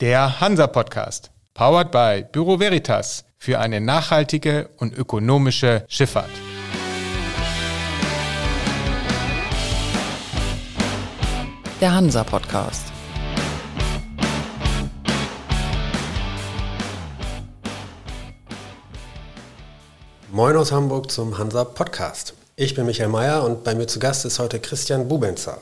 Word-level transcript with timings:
Der 0.00 0.40
Hansa-Podcast, 0.40 1.32
powered 1.54 1.90
by 1.90 2.24
Büro 2.30 2.60
Veritas 2.60 3.24
für 3.36 3.58
eine 3.58 3.80
nachhaltige 3.80 4.70
und 4.76 4.96
ökonomische 4.96 5.84
Schifffahrt. 5.88 6.30
Der 11.80 11.92
Hansa-Podcast. 11.92 12.92
Moin 20.30 20.56
aus 20.56 20.70
Hamburg 20.70 21.10
zum 21.10 21.38
Hansa-Podcast. 21.38 22.34
Ich 22.54 22.76
bin 22.76 22.86
Michael 22.86 23.08
Mayer 23.08 23.42
und 23.42 23.64
bei 23.64 23.74
mir 23.74 23.88
zu 23.88 23.98
Gast 23.98 24.24
ist 24.24 24.38
heute 24.38 24.60
Christian 24.60 25.08
Bubenzer. 25.08 25.58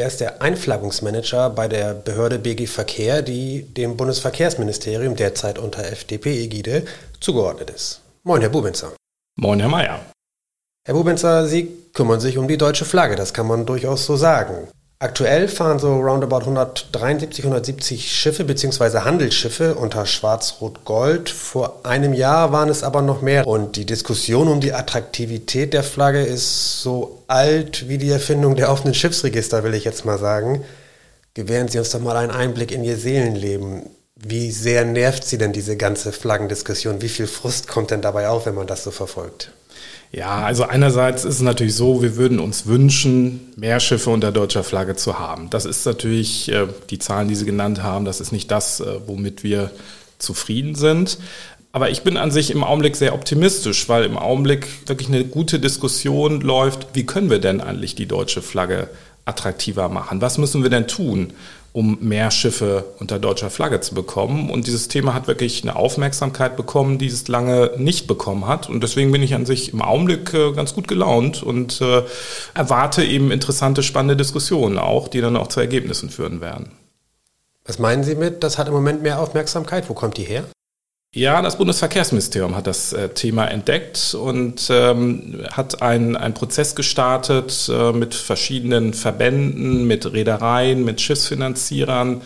Er 0.00 0.06
ist 0.06 0.22
der 0.22 0.40
Einflaggungsmanager 0.40 1.50
bei 1.50 1.68
der 1.68 1.92
Behörde 1.92 2.38
BG 2.38 2.66
Verkehr, 2.66 3.20
die 3.20 3.64
dem 3.64 3.98
Bundesverkehrsministerium 3.98 5.14
derzeit 5.14 5.58
unter 5.58 5.84
FDP-Ägide 5.84 6.86
zugeordnet 7.20 7.68
ist. 7.68 8.00
Moin, 8.22 8.40
Herr 8.40 8.48
Bubenzer. 8.48 8.92
Moin, 9.36 9.60
Herr 9.60 9.68
Mayer. 9.68 10.00
Herr 10.86 10.94
Bubenzer, 10.94 11.46
Sie 11.46 11.68
kümmern 11.92 12.18
sich 12.18 12.38
um 12.38 12.48
die 12.48 12.56
deutsche 12.56 12.86
Flagge, 12.86 13.14
das 13.14 13.34
kann 13.34 13.46
man 13.46 13.66
durchaus 13.66 14.06
so 14.06 14.16
sagen. 14.16 14.68
Aktuell 15.02 15.48
fahren 15.48 15.78
so 15.78 15.98
roundabout 15.98 16.40
173, 16.40 17.42
170 17.42 18.12
Schiffe 18.12 18.44
bzw. 18.44 18.98
Handelsschiffe 18.98 19.74
unter 19.74 20.04
Schwarz-Rot-Gold. 20.04 21.30
Vor 21.30 21.80
einem 21.84 22.12
Jahr 22.12 22.52
waren 22.52 22.68
es 22.68 22.82
aber 22.82 23.00
noch 23.00 23.22
mehr. 23.22 23.46
Und 23.46 23.76
die 23.76 23.86
Diskussion 23.86 24.46
um 24.46 24.60
die 24.60 24.74
Attraktivität 24.74 25.72
der 25.72 25.84
Flagge 25.84 26.20
ist 26.20 26.82
so 26.82 27.22
alt 27.28 27.88
wie 27.88 27.96
die 27.96 28.10
Erfindung 28.10 28.56
der 28.56 28.70
offenen 28.70 28.92
Schiffsregister, 28.92 29.64
will 29.64 29.72
ich 29.72 29.84
jetzt 29.84 30.04
mal 30.04 30.18
sagen. 30.18 30.64
Gewähren 31.32 31.68
Sie 31.68 31.78
uns 31.78 31.88
doch 31.88 32.00
mal 32.00 32.18
einen 32.18 32.30
Einblick 32.30 32.70
in 32.70 32.84
Ihr 32.84 32.98
Seelenleben. 32.98 33.88
Wie 34.16 34.50
sehr 34.50 34.84
nervt 34.84 35.24
Sie 35.24 35.38
denn 35.38 35.54
diese 35.54 35.78
ganze 35.78 36.12
Flaggendiskussion? 36.12 37.00
Wie 37.00 37.08
viel 37.08 37.26
Frust 37.26 37.68
kommt 37.68 37.90
denn 37.90 38.02
dabei 38.02 38.28
auf, 38.28 38.44
wenn 38.44 38.54
man 38.54 38.66
das 38.66 38.84
so 38.84 38.90
verfolgt? 38.90 39.50
Ja, 40.12 40.40
also 40.40 40.64
einerseits 40.64 41.24
ist 41.24 41.36
es 41.36 41.40
natürlich 41.40 41.76
so, 41.76 42.02
wir 42.02 42.16
würden 42.16 42.40
uns 42.40 42.66
wünschen, 42.66 43.52
mehr 43.56 43.78
Schiffe 43.78 44.10
unter 44.10 44.32
deutscher 44.32 44.64
Flagge 44.64 44.96
zu 44.96 45.18
haben. 45.18 45.50
Das 45.50 45.64
ist 45.64 45.86
natürlich, 45.86 46.50
äh, 46.50 46.66
die 46.90 46.98
Zahlen, 46.98 47.28
die 47.28 47.36
Sie 47.36 47.44
genannt 47.44 47.82
haben, 47.82 48.04
das 48.04 48.20
ist 48.20 48.32
nicht 48.32 48.50
das, 48.50 48.80
äh, 48.80 49.00
womit 49.06 49.44
wir 49.44 49.70
zufrieden 50.18 50.74
sind. 50.74 51.18
Aber 51.72 51.90
ich 51.90 52.02
bin 52.02 52.16
an 52.16 52.32
sich 52.32 52.50
im 52.50 52.64
Augenblick 52.64 52.96
sehr 52.96 53.14
optimistisch, 53.14 53.88
weil 53.88 54.04
im 54.04 54.18
Augenblick 54.18 54.66
wirklich 54.86 55.08
eine 55.08 55.24
gute 55.24 55.60
Diskussion 55.60 56.40
läuft, 56.40 56.88
wie 56.94 57.06
können 57.06 57.30
wir 57.30 57.38
denn 57.38 57.60
eigentlich 57.60 57.94
die 57.94 58.06
deutsche 58.06 58.42
Flagge 58.42 58.88
attraktiver 59.24 59.88
machen? 59.88 60.20
Was 60.20 60.38
müssen 60.38 60.64
wir 60.64 60.70
denn 60.70 60.88
tun? 60.88 61.32
Um 61.72 61.98
mehr 62.00 62.30
Schiffe 62.30 62.84
unter 62.98 63.18
deutscher 63.18 63.50
Flagge 63.50 63.80
zu 63.80 63.94
bekommen. 63.94 64.50
Und 64.50 64.66
dieses 64.66 64.88
Thema 64.88 65.14
hat 65.14 65.28
wirklich 65.28 65.62
eine 65.62 65.76
Aufmerksamkeit 65.76 66.56
bekommen, 66.56 66.98
die 66.98 67.06
es 67.06 67.28
lange 67.28 67.72
nicht 67.76 68.06
bekommen 68.06 68.46
hat. 68.46 68.68
Und 68.68 68.82
deswegen 68.82 69.12
bin 69.12 69.22
ich 69.22 69.34
an 69.34 69.46
sich 69.46 69.72
im 69.72 69.82
Augenblick 69.82 70.34
äh, 70.34 70.52
ganz 70.52 70.74
gut 70.74 70.88
gelaunt 70.88 71.42
und 71.42 71.80
äh, 71.80 72.02
erwarte 72.54 73.04
eben 73.04 73.30
interessante, 73.30 73.82
spannende 73.82 74.16
Diskussionen 74.16 74.78
auch, 74.78 75.08
die 75.08 75.20
dann 75.20 75.36
auch 75.36 75.48
zu 75.48 75.60
Ergebnissen 75.60 76.10
führen 76.10 76.40
werden. 76.40 76.72
Was 77.64 77.78
meinen 77.78 78.02
Sie 78.02 78.16
mit, 78.16 78.42
das 78.42 78.58
hat 78.58 78.66
im 78.66 78.74
Moment 78.74 79.02
mehr 79.02 79.20
Aufmerksamkeit? 79.20 79.88
Wo 79.88 79.94
kommt 79.94 80.16
die 80.16 80.24
her? 80.24 80.44
Ja, 81.12 81.42
das 81.42 81.58
Bundesverkehrsministerium 81.58 82.54
hat 82.54 82.68
das 82.68 82.92
äh, 82.92 83.08
Thema 83.08 83.46
entdeckt 83.46 84.14
und 84.14 84.68
ähm, 84.70 85.42
hat 85.50 85.82
einen 85.82 86.34
Prozess 86.34 86.76
gestartet 86.76 87.68
äh, 87.68 87.90
mit 87.92 88.14
verschiedenen 88.14 88.94
Verbänden, 88.94 89.88
mit 89.88 90.12
Reedereien, 90.12 90.84
mit 90.84 91.00
Schiffsfinanzierern 91.00 92.22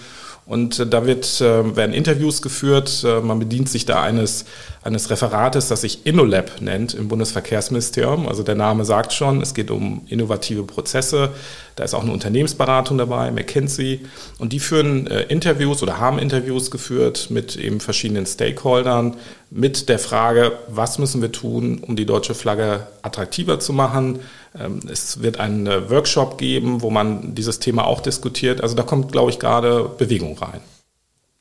und 0.46 0.78
äh, 0.78 0.86
da 0.86 1.06
wird, 1.06 1.40
äh, 1.40 1.76
werden 1.76 1.94
Interviews 1.94 2.42
geführt. 2.42 3.04
Äh, 3.04 3.20
man 3.20 3.38
bedient 3.38 3.68
sich 3.68 3.86
da 3.86 4.02
eines, 4.02 4.44
eines 4.82 5.08
Referates, 5.08 5.68
das 5.68 5.80
sich 5.80 6.04
InnoLab 6.04 6.60
nennt 6.60 6.92
im 6.94 7.08
Bundesverkehrsministerium. 7.08 8.28
Also 8.28 8.42
der 8.42 8.54
Name 8.54 8.84
sagt 8.84 9.12
schon, 9.12 9.40
es 9.40 9.54
geht 9.54 9.70
um 9.70 10.02
innovative 10.08 10.64
Prozesse. 10.64 11.30
Da 11.76 11.84
ist 11.84 11.94
auch 11.94 12.02
eine 12.02 12.12
Unternehmensberatung 12.12 12.98
dabei, 12.98 13.30
McKinsey. 13.30 14.00
Und 14.38 14.52
die 14.52 14.60
führen 14.60 15.06
äh, 15.06 15.22
Interviews 15.22 15.82
oder 15.82 15.98
haben 15.98 16.18
Interviews 16.18 16.70
geführt 16.70 17.30
mit 17.30 17.56
eben 17.56 17.80
verschiedenen 17.80 18.26
Stakeholdern 18.26 19.16
mit 19.50 19.88
der 19.88 19.98
Frage, 19.98 20.52
was 20.68 20.98
müssen 20.98 21.22
wir 21.22 21.32
tun, 21.32 21.78
um 21.78 21.96
die 21.96 22.06
deutsche 22.06 22.34
Flagge 22.34 22.86
attraktiver 23.02 23.60
zu 23.60 23.72
machen 23.72 24.20
ähm, 24.58 24.80
es 24.90 25.20
wird 25.22 25.40
einen 25.40 25.66
äh, 25.66 25.90
Workshop 25.90 26.38
geben, 26.38 26.82
wo 26.82 26.90
man 26.90 27.34
dieses 27.34 27.58
Thema 27.58 27.86
auch 27.86 28.00
diskutiert. 28.00 28.60
Also 28.60 28.74
da 28.74 28.82
kommt, 28.82 29.12
glaube 29.12 29.30
ich, 29.30 29.38
gerade 29.38 29.90
Bewegung 29.98 30.38
rein. 30.38 30.60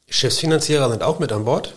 Schiffsfinanzierer 0.10 0.90
sind 0.90 1.04
auch 1.04 1.20
mit 1.20 1.32
an 1.32 1.46
Bord? 1.46 1.74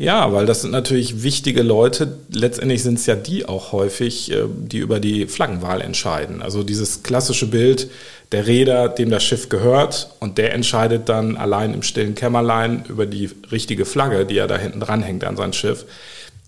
Ja, 0.00 0.32
weil 0.32 0.46
das 0.46 0.62
sind 0.62 0.70
natürlich 0.70 1.22
wichtige 1.22 1.62
Leute. 1.62 2.16
Letztendlich 2.32 2.82
sind 2.82 2.98
es 2.98 3.04
ja 3.04 3.16
die 3.16 3.44
auch 3.44 3.72
häufig, 3.72 4.32
äh, 4.32 4.44
die 4.48 4.78
über 4.78 4.98
die 4.98 5.26
Flaggenwahl 5.26 5.82
entscheiden. 5.82 6.40
Also 6.40 6.62
dieses 6.62 7.02
klassische 7.02 7.46
Bild, 7.46 7.90
der 8.32 8.46
Räder, 8.46 8.88
dem 8.88 9.10
das 9.10 9.22
Schiff 9.22 9.50
gehört, 9.50 10.08
und 10.18 10.38
der 10.38 10.54
entscheidet 10.54 11.10
dann 11.10 11.36
allein 11.36 11.74
im 11.74 11.82
stillen 11.82 12.14
Kämmerlein 12.14 12.86
über 12.88 13.04
die 13.04 13.28
richtige 13.52 13.84
Flagge, 13.84 14.24
die 14.24 14.38
er 14.38 14.46
da 14.46 14.56
hinten 14.56 14.80
dranhängt 14.80 15.22
an 15.22 15.36
sein 15.36 15.52
Schiff. 15.52 15.84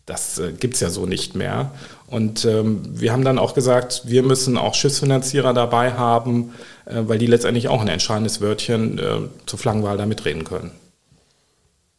Das 0.07 0.39
äh, 0.39 0.53
gibt 0.59 0.73
es 0.73 0.81
ja 0.81 0.89
so 0.89 1.05
nicht 1.05 1.37
mehr. 1.37 1.73
Und 2.07 2.47
ähm, 2.47 2.81
wir 2.91 3.13
haben 3.13 3.23
dann 3.23 3.39
auch 3.39 3.53
gesagt, 3.53 4.05
wir 4.07 4.23
müssen 4.23 4.57
auch 4.57 4.75
Schiffsfinanzierer 4.75 5.53
dabei 5.53 5.93
haben, 5.93 6.55
äh, 6.87 7.03
weil 7.03 7.19
die 7.19 7.27
letztendlich 7.27 7.69
auch 7.69 7.83
ein 7.83 7.89
entscheidendes 7.89 8.41
Wörtchen 8.41 8.99
äh, 8.99 9.03
zur 9.45 9.59
Flaggenwahl 9.59 9.99
da 9.99 10.07
mitreden 10.07 10.45
können. 10.45 10.71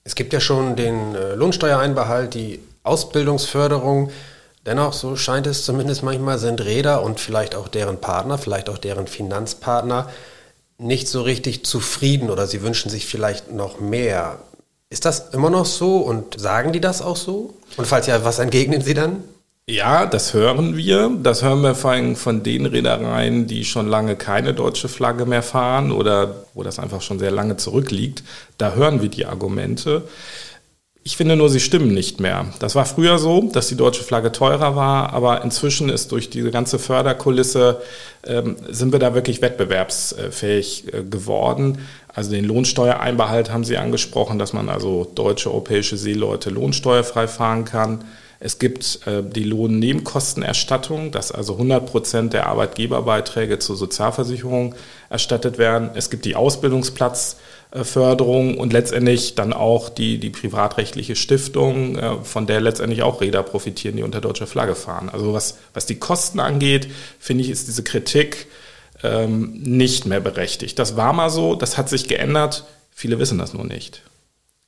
Es 0.03 0.15
gibt 0.15 0.33
ja 0.33 0.39
schon 0.39 0.75
den 0.75 1.15
äh, 1.15 1.35
Lohnsteuereinbehalt, 1.35 2.33
die 2.33 2.59
Ausbildungsförderung. 2.83 4.11
Dennoch, 4.65 4.93
so 4.93 5.15
scheint 5.15 5.47
es 5.47 5.63
zumindest 5.65 6.03
manchmal, 6.03 6.39
sind 6.39 6.61
Räder 6.61 7.03
und 7.03 7.19
vielleicht 7.19 7.55
auch 7.55 7.67
deren 7.67 7.99
Partner, 7.99 8.37
vielleicht 8.37 8.69
auch 8.69 8.77
deren 8.77 9.07
Finanzpartner 9.07 10.09
nicht 10.77 11.07
so 11.07 11.21
richtig 11.21 11.65
zufrieden 11.65 12.29
oder 12.29 12.47
sie 12.47 12.61
wünschen 12.61 12.89
sich 12.89 13.05
vielleicht 13.05 13.51
noch 13.51 13.79
mehr. 13.79 14.39
Ist 14.89 15.05
das 15.05 15.29
immer 15.29 15.49
noch 15.49 15.65
so 15.65 15.97
und 15.97 16.39
sagen 16.39 16.73
die 16.73 16.81
das 16.81 17.01
auch 17.01 17.15
so? 17.17 17.53
Und 17.77 17.87
falls 17.87 18.07
ja, 18.07 18.23
was 18.25 18.39
entgegnen 18.39 18.81
sie 18.81 18.93
dann? 18.93 19.23
Ja, 19.69 20.05
das 20.05 20.33
hören 20.33 20.75
wir. 20.75 21.09
Das 21.23 21.41
hören 21.41 21.61
wir 21.61 21.73
vor 21.73 21.91
allem 21.91 22.17
von 22.17 22.43
den 22.43 22.65
Reedereien, 22.65 23.47
die 23.47 23.63
schon 23.63 23.87
lange 23.87 24.17
keine 24.17 24.53
deutsche 24.53 24.89
Flagge 24.89 25.25
mehr 25.25 25.41
fahren 25.41 25.91
oder 25.93 26.43
wo 26.53 26.63
das 26.63 26.79
einfach 26.79 27.01
schon 27.01 27.17
sehr 27.17 27.31
lange 27.31 27.55
zurückliegt. 27.55 28.23
Da 28.57 28.73
hören 28.73 29.01
wir 29.01 29.07
die 29.07 29.25
Argumente. 29.25 30.03
Ich 31.05 31.15
finde 31.15 31.37
nur, 31.37 31.49
sie 31.49 31.61
stimmen 31.61 31.93
nicht 31.93 32.19
mehr. 32.19 32.47
Das 32.59 32.75
war 32.75 32.85
früher 32.85 33.19
so, 33.19 33.49
dass 33.53 33.69
die 33.69 33.75
deutsche 33.77 34.03
Flagge 34.03 34.33
teurer 34.33 34.75
war, 34.75 35.13
aber 35.13 35.43
inzwischen 35.43 35.89
ist 35.89 36.11
durch 36.11 36.29
diese 36.29 36.51
ganze 36.51 36.77
Förderkulisse, 36.79 37.81
ähm, 38.25 38.57
sind 38.69 38.91
wir 38.91 38.99
da 38.99 39.13
wirklich 39.13 39.41
wettbewerbsfähig 39.41 40.93
äh, 40.93 41.03
geworden. 41.03 41.79
Also 42.09 42.31
den 42.31 42.45
Lohnsteuereinbehalt 42.45 43.49
haben 43.51 43.63
Sie 43.63 43.77
angesprochen, 43.77 44.39
dass 44.39 44.53
man 44.53 44.67
also 44.69 45.09
deutsche, 45.15 45.49
europäische 45.51 45.97
Seeleute 45.97 46.49
lohnsteuerfrei 46.49 47.27
fahren 47.27 47.65
kann. 47.65 48.03
Es 48.43 48.59
gibt 48.59 48.99
äh, 49.07 49.23
die 49.23 49.45
Lohnnebenkostenerstattung, 49.45 51.11
dass 51.11 51.31
also 51.31 51.53
100 51.53 51.85
Prozent 51.85 52.33
der 52.33 52.47
Arbeitgeberbeiträge 52.47 53.57
zur 53.57 53.77
Sozialversicherung 53.77 54.75
erstattet 55.09 55.57
werden. 55.57 55.91
Es 55.95 56.09
gibt 56.09 56.25
die 56.25 56.35
Ausbildungsplatzförderung 56.35 58.57
und 58.57 58.73
letztendlich 58.73 59.35
dann 59.35 59.53
auch 59.53 59.87
die, 59.87 60.17
die 60.17 60.29
privatrechtliche 60.29 61.15
Stiftung, 61.15 61.95
äh, 61.95 62.17
von 62.23 62.45
der 62.45 62.59
letztendlich 62.59 63.01
auch 63.01 63.21
Räder 63.21 63.43
profitieren, 63.43 63.95
die 63.95 64.03
unter 64.03 64.19
deutscher 64.19 64.47
Flagge 64.47 64.75
fahren. 64.75 65.07
Also 65.07 65.31
was, 65.31 65.59
was 65.73 65.85
die 65.85 65.95
Kosten 65.95 66.41
angeht, 66.41 66.89
finde 67.19 67.45
ich, 67.45 67.49
ist 67.49 67.69
diese 67.69 67.83
Kritik 67.83 68.47
ähm, 69.03 69.53
nicht 69.53 70.05
mehr 70.05 70.19
berechtigt. 70.19 70.77
Das 70.79 70.97
war 70.97 71.13
mal 71.13 71.29
so, 71.29 71.55
das 71.55 71.77
hat 71.77 71.87
sich 71.87 72.09
geändert. 72.09 72.65
Viele 72.91 73.19
wissen 73.19 73.37
das 73.37 73.53
nur 73.53 73.63
nicht. 73.63 74.01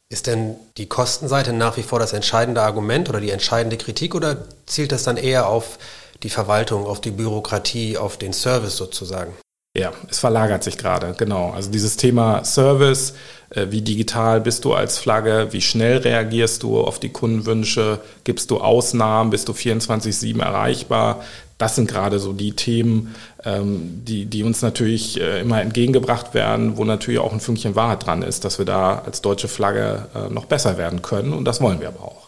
Ist 0.10 0.28
denn 0.28 0.56
die 0.78 0.88
Kostenseite 0.88 1.52
nach 1.52 1.78
wie 1.78 1.84
vor 1.84 2.00
das 2.00 2.14
entscheidende 2.14 2.62
Argument 2.62 3.10
oder 3.10 3.20
die 3.20 3.32
entscheidende 3.32 3.78
Kritik 3.78 4.14
oder 4.14 4.38
zielt 4.68 4.92
das 4.92 5.04
dann 5.04 5.18
eher 5.18 5.48
auf 5.48 5.80
die 6.22 6.30
Verwaltung, 6.30 6.86
auf 6.86 7.02
die 7.02 7.12
Bürokratie, 7.12 7.98
auf 7.98 8.18
den 8.18 8.32
Service 8.32 8.78
sozusagen? 8.78 9.34
Ja, 9.76 9.92
es 10.10 10.20
verlagert 10.20 10.64
sich 10.64 10.78
gerade, 10.78 11.16
genau. 11.18 11.52
Also 11.52 11.70
dieses 11.70 11.98
Thema 11.98 12.46
Service, 12.46 13.14
wie 13.54 13.82
digital 13.82 14.42
bist 14.42 14.66
du 14.66 14.74
als 14.74 14.98
Flagge, 14.98 15.50
wie 15.52 15.62
schnell 15.62 15.98
reagierst 15.98 16.64
du 16.64 16.80
auf 16.80 17.00
die 17.00 17.10
Kundenwünsche, 17.10 18.00
gibst 18.24 18.50
du 18.50 18.60
Ausnahmen, 18.60 19.30
bist 19.30 19.48
du 19.48 19.54
24-7 19.54 20.42
erreichbar, 20.42 21.24
das 21.58 21.76
sind 21.76 21.88
gerade 21.88 22.20
so 22.20 22.34
die 22.34 22.52
Themen, 22.52 23.16
ähm, 23.44 24.02
die, 24.06 24.26
die 24.26 24.44
uns 24.44 24.62
natürlich 24.62 25.20
äh, 25.22 25.40
immer 25.40 25.62
entgegengebracht 25.62 26.34
werden, 26.34 26.78
wo 26.78 26.84
natürlich 26.84 27.20
auch 27.20 27.32
ein 27.32 27.40
Fünkchen 27.40 27.76
Wahrheit 27.76 28.06
dran 28.06 28.24
ist, 28.24 28.44
dass 28.44 28.58
wir 28.58 28.66
da 28.66 29.02
als 29.06 29.22
deutsche 29.22 29.48
Flagge 29.48 30.08
äh, 30.14 30.34
noch 30.34 30.46
besser 30.46 30.78
werden 30.78 31.02
können. 31.02 31.32
Und 31.32 31.46
das 31.46 31.62
wollen 31.62 31.80
wir 31.80 31.88
aber 31.88 32.02
auch. 32.02 32.28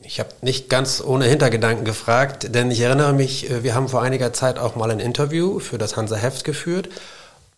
Ich 0.00 0.18
habe 0.18 0.30
nicht 0.42 0.68
ganz 0.68 1.02
ohne 1.04 1.26
Hintergedanken 1.26 1.84
gefragt, 1.84 2.54
denn 2.54 2.70
ich 2.70 2.80
erinnere 2.80 3.12
mich, 3.12 3.48
äh, 3.48 3.62
wir 3.62 3.76
haben 3.76 3.88
vor 3.88 4.02
einiger 4.02 4.32
Zeit 4.32 4.58
auch 4.58 4.74
mal 4.74 4.90
ein 4.90 5.00
Interview 5.00 5.60
für 5.60 5.78
das 5.78 5.96
Hansa 5.96 6.16
Heft 6.16 6.42
geführt. 6.42 6.88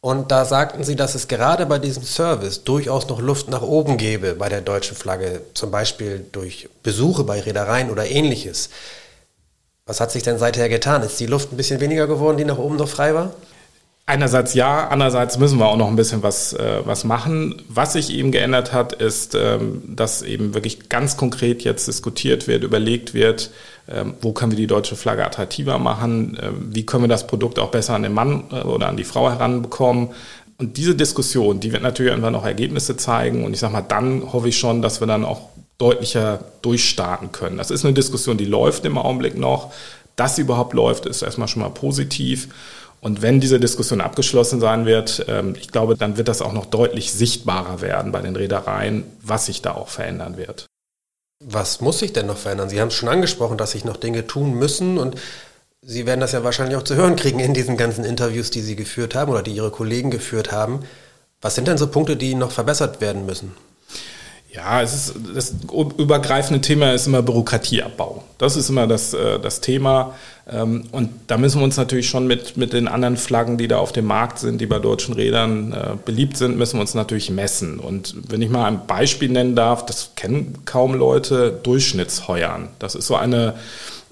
Und 0.03 0.31
da 0.31 0.47
sagten 0.47 0.83
sie, 0.83 0.97
dass 0.97 1.15
es 1.15 1.29
gerade 1.29 1.67
bei 1.67 1.79
diesem 1.79 2.03
Service 2.03 2.65
durchaus 2.65 3.07
noch 3.09 3.21
Luft 3.21 3.51
nach 3.51 3.61
oben 3.61 3.99
gäbe 3.99 4.35
bei 4.35 4.49
der 4.49 4.63
deutschen 4.63 4.97
Flagge, 4.97 5.43
zum 5.53 5.71
Beispiel 5.71 6.25
durch 6.33 6.71
Besuche 6.83 7.25
bei 7.25 7.41
Reedereien 7.41 7.91
oder 7.91 8.07
ähnliches. 8.07 8.71
Was 9.85 10.01
hat 10.01 10.11
sich 10.11 10.23
denn 10.23 10.39
seither 10.39 10.71
getan? 10.71 11.03
Ist 11.03 11.21
die 11.21 11.27
Luft 11.27 11.53
ein 11.53 11.59
bisschen 11.59 11.81
weniger 11.81 12.07
geworden, 12.07 12.39
die 12.39 12.45
nach 12.47 12.59
oben 12.59 12.77
noch 12.77 12.89
frei 12.89 13.15
war? 13.15 13.35
Einerseits 14.07 14.55
ja, 14.55 14.89
andererseits 14.89 15.39
müssen 15.39 15.59
wir 15.59 15.69
auch 15.69 15.77
noch 15.77 15.87
ein 15.87 15.97
bisschen 15.97 16.23
was, 16.23 16.53
äh, 16.53 16.81
was 16.85 17.05
machen. 17.05 17.63
Was 17.69 17.93
sich 17.93 18.11
eben 18.11 18.33
geändert 18.33 18.73
hat, 18.73 18.93
ist, 18.95 19.37
ähm, 19.37 19.83
dass 19.87 20.23
eben 20.23 20.55
wirklich 20.55 20.89
ganz 20.89 21.17
konkret 21.17 21.63
jetzt 21.63 21.87
diskutiert 21.87 22.49
wird, 22.49 22.65
überlegt 22.65 23.15
wird, 23.15 23.51
wo 24.21 24.33
können 24.33 24.53
wir 24.53 24.57
die 24.57 24.67
deutsche 24.67 24.97
Flagge 24.97 25.25
attraktiver 25.25 25.79
machen, 25.79 26.39
ähm, 26.41 26.69
wie 26.71 26.87
können 26.87 27.05
wir 27.05 27.09
das 27.09 27.27
Produkt 27.27 27.59
auch 27.59 27.71
besser 27.71 27.95
an 27.95 28.03
den 28.03 28.15
Mann 28.15 28.45
äh, 28.53 28.61
oder 28.61 28.89
an 28.89 28.97
die 28.97 29.05
Frau 29.05 29.31
heranbekommen. 29.31 30.11
Und 30.59 30.77
diese 30.77 30.95
Diskussion, 30.95 31.59
die 31.59 31.73
wird 31.73 31.83
natürlich 31.83 32.11
irgendwann 32.11 32.35
auch 32.35 32.45
Ergebnisse 32.45 32.97
zeigen. 32.97 33.45
Und 33.45 33.55
ich 33.55 33.61
sage 33.61 33.73
mal, 33.73 33.81
dann 33.81 34.33
hoffe 34.33 34.49
ich 34.49 34.59
schon, 34.59 34.83
dass 34.83 35.01
wir 35.01 35.07
dann 35.07 35.25
auch 35.25 35.49
deutlicher 35.79 36.41
durchstarten 36.61 37.33
können. 37.33 37.57
Das 37.57 37.71
ist 37.71 37.85
eine 37.85 37.95
Diskussion, 37.95 38.37
die 38.37 38.45
läuft 38.45 38.85
im 38.85 38.99
Augenblick 38.99 39.39
noch. 39.39 39.73
Dass 40.17 40.37
sie 40.37 40.43
überhaupt 40.43 40.75
läuft, 40.75 41.07
ist 41.07 41.23
erstmal 41.23 41.49
schon 41.49 41.63
mal 41.63 41.71
positiv. 41.71 42.49
Und 43.01 43.23
wenn 43.23 43.41
diese 43.41 43.59
Diskussion 43.59 44.03
abgeschlossen 44.03 44.61
sein 44.61 44.85
wird, 44.85 45.25
ähm, 45.29 45.55
ich 45.59 45.69
glaube, 45.69 45.97
dann 45.97 46.19
wird 46.19 46.29
das 46.29 46.43
auch 46.43 46.53
noch 46.53 46.67
deutlich 46.67 47.13
sichtbarer 47.13 47.81
werden 47.81 48.13
bei 48.13 48.21
den 48.21 48.37
Reedereien, 48.37 49.05
was 49.23 49.47
sich 49.47 49.63
da 49.63 49.73
auch 49.73 49.89
verändern 49.89 50.37
wird. 50.37 50.67
Was 51.43 51.81
muss 51.81 51.99
sich 51.99 52.13
denn 52.13 52.27
noch 52.27 52.37
verändern? 52.37 52.69
Sie 52.69 52.81
haben 52.81 52.89
es 52.89 52.95
schon 52.95 53.09
angesprochen, 53.09 53.57
dass 53.57 53.71
sich 53.71 53.85
noch 53.85 53.97
Dinge 53.97 54.27
tun 54.27 54.55
müssen 54.55 54.99
und 54.99 55.17
Sie 55.83 56.05
werden 56.05 56.21
das 56.21 56.33
ja 56.33 56.45
wahrscheinlich 56.45 56.77
auch 56.77 56.85
zu 56.85 56.95
hören 56.95 57.17
kriegen 57.17 57.41
in 57.41 57.55
diesen 57.55 57.79
ganzen 57.79 58.05
Interviews, 58.05 58.51
die 58.51 58.61
Sie 58.61 58.77
geführt 58.77 59.15
haben 59.15 59.33
oder 59.33 59.43
die 59.43 59.55
Ihre 59.55 59.71
Kollegen 59.71 60.11
geführt 60.11 60.53
haben. 60.53 60.81
Was 61.41 61.55
sind 61.55 61.69
denn 61.69 61.79
so 61.79 61.87
Punkte, 61.87 62.17
die 62.17 62.35
noch 62.35 62.53
verbessert 62.53 63.01
werden 63.01 63.25
müssen? 63.25 63.57
Ja, 64.53 64.83
es 64.83 64.95
ist 64.95 65.15
das 65.33 65.55
übergreifende 65.97 66.61
Thema 66.61 66.93
ist 66.93 67.07
immer 67.07 67.23
Bürokratieabbau. 67.23 68.25
Das 68.37 68.57
ist 68.57 68.69
immer 68.69 68.89
das, 68.89 69.15
äh, 69.15 69.39
das 69.39 69.61
Thema. 69.61 70.15
Ähm, 70.51 70.87
und 70.91 71.11
da 71.29 71.39
müssen 71.39 71.61
wir 71.61 71.65
uns 71.65 71.77
natürlich 71.77 72.09
schon 72.09 72.27
mit, 72.27 72.57
mit 72.57 72.73
den 72.73 72.89
anderen 72.89 73.17
Flaggen, 73.17 73.59
die 73.59 73.69
da 73.69 73.79
auf 73.79 73.93
dem 73.93 74.07
Markt 74.07 74.41
sind, 74.41 74.61
die 74.61 74.67
bei 74.67 74.81
deutschen 74.81 75.15
Rädern 75.15 75.73
äh, 75.73 75.91
beliebt 76.05 76.37
sind, 76.37 76.59
müssen 76.59 76.79
wir 76.79 76.81
uns 76.81 76.95
natürlich 76.95 77.31
messen. 77.31 77.79
Und 77.79 78.17
wenn 78.29 78.43
ich 78.43 78.51
mal 78.51 78.65
ein 78.65 78.87
Beispiel 78.89 79.29
nennen 79.29 79.55
darf, 79.55 79.87
das 79.87 80.13
kennen 80.17 80.59
kaum 80.65 80.95
Leute, 80.95 81.53
Durchschnittsheuern. 81.63 82.69
Das 82.81 82.97
ist 82.97 83.07
so 83.07 83.15
eine 83.15 83.55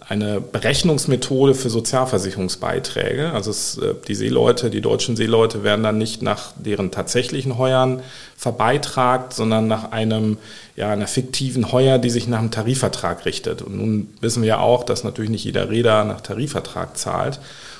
eine 0.08 0.40
Berechnungsmethode 0.40 1.54
für 1.54 1.68
Sozialversicherungsbeiträge. 1.68 3.32
Also 3.32 3.50
es, 3.50 3.76
äh, 3.76 3.94
die 4.06 4.14
Seeleute, 4.14 4.70
die 4.70 4.80
deutschen 4.80 5.16
Seeleute 5.16 5.62
werden 5.62 5.82
dann 5.82 5.98
nicht 5.98 6.22
nach 6.22 6.52
deren 6.56 6.90
tatsächlichen 6.90 7.58
Heuern 7.58 8.02
verbeitragt, 8.36 9.34
sondern 9.34 9.68
nach 9.68 9.92
einem, 9.92 10.38
ja, 10.76 10.90
einer 10.90 11.06
fiktiven 11.06 11.72
Heuer, 11.72 11.98
die 11.98 12.08
sich 12.08 12.26
nach 12.26 12.38
einem 12.38 12.50
Tarifvertrag 12.50 13.26
richtet. 13.26 13.60
Und 13.60 13.76
nun 13.76 14.08
wissen 14.20 14.42
wir 14.42 14.48
ja 14.48 14.60
auch, 14.60 14.84
dass 14.84 15.04
natürlich 15.04 15.30
nicht 15.30 15.44
jeder 15.44 15.68
Räder 15.68 16.04
nach 16.04 16.22
Tarifvertrag 16.22 16.96
zahlt. 16.96 17.38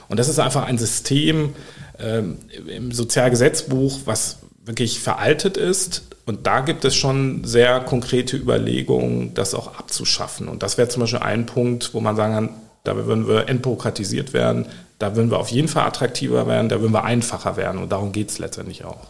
Und 0.08 0.18
das 0.18 0.28
ist 0.28 0.38
einfach 0.38 0.66
ein 0.66 0.76
System 0.76 1.54
ähm, 1.98 2.38
im 2.66 2.92
Sozialgesetzbuch, 2.92 4.00
was 4.04 4.40
wirklich 4.66 5.00
veraltet 5.00 5.56
ist. 5.56 6.02
Und 6.28 6.46
da 6.46 6.60
gibt 6.60 6.84
es 6.84 6.94
schon 6.94 7.42
sehr 7.44 7.80
konkrete 7.80 8.36
Überlegungen, 8.36 9.32
das 9.32 9.54
auch 9.54 9.78
abzuschaffen. 9.78 10.46
Und 10.46 10.62
das 10.62 10.76
wäre 10.76 10.86
zum 10.86 11.00
Beispiel 11.00 11.20
ein 11.20 11.46
Punkt, 11.46 11.94
wo 11.94 12.00
man 12.00 12.16
sagen 12.16 12.34
kann, 12.34 12.50
da 12.84 12.94
würden 12.96 13.26
wir 13.26 13.48
entbürokratisiert 13.48 14.34
werden, 14.34 14.66
da 14.98 15.16
würden 15.16 15.30
wir 15.30 15.38
auf 15.38 15.48
jeden 15.48 15.68
Fall 15.68 15.86
attraktiver 15.86 16.46
werden, 16.46 16.68
da 16.68 16.82
würden 16.82 16.92
wir 16.92 17.04
einfacher 17.04 17.56
werden. 17.56 17.80
Und 17.80 17.92
darum 17.92 18.12
geht 18.12 18.28
es 18.28 18.38
letztendlich 18.38 18.84
auch. 18.84 19.06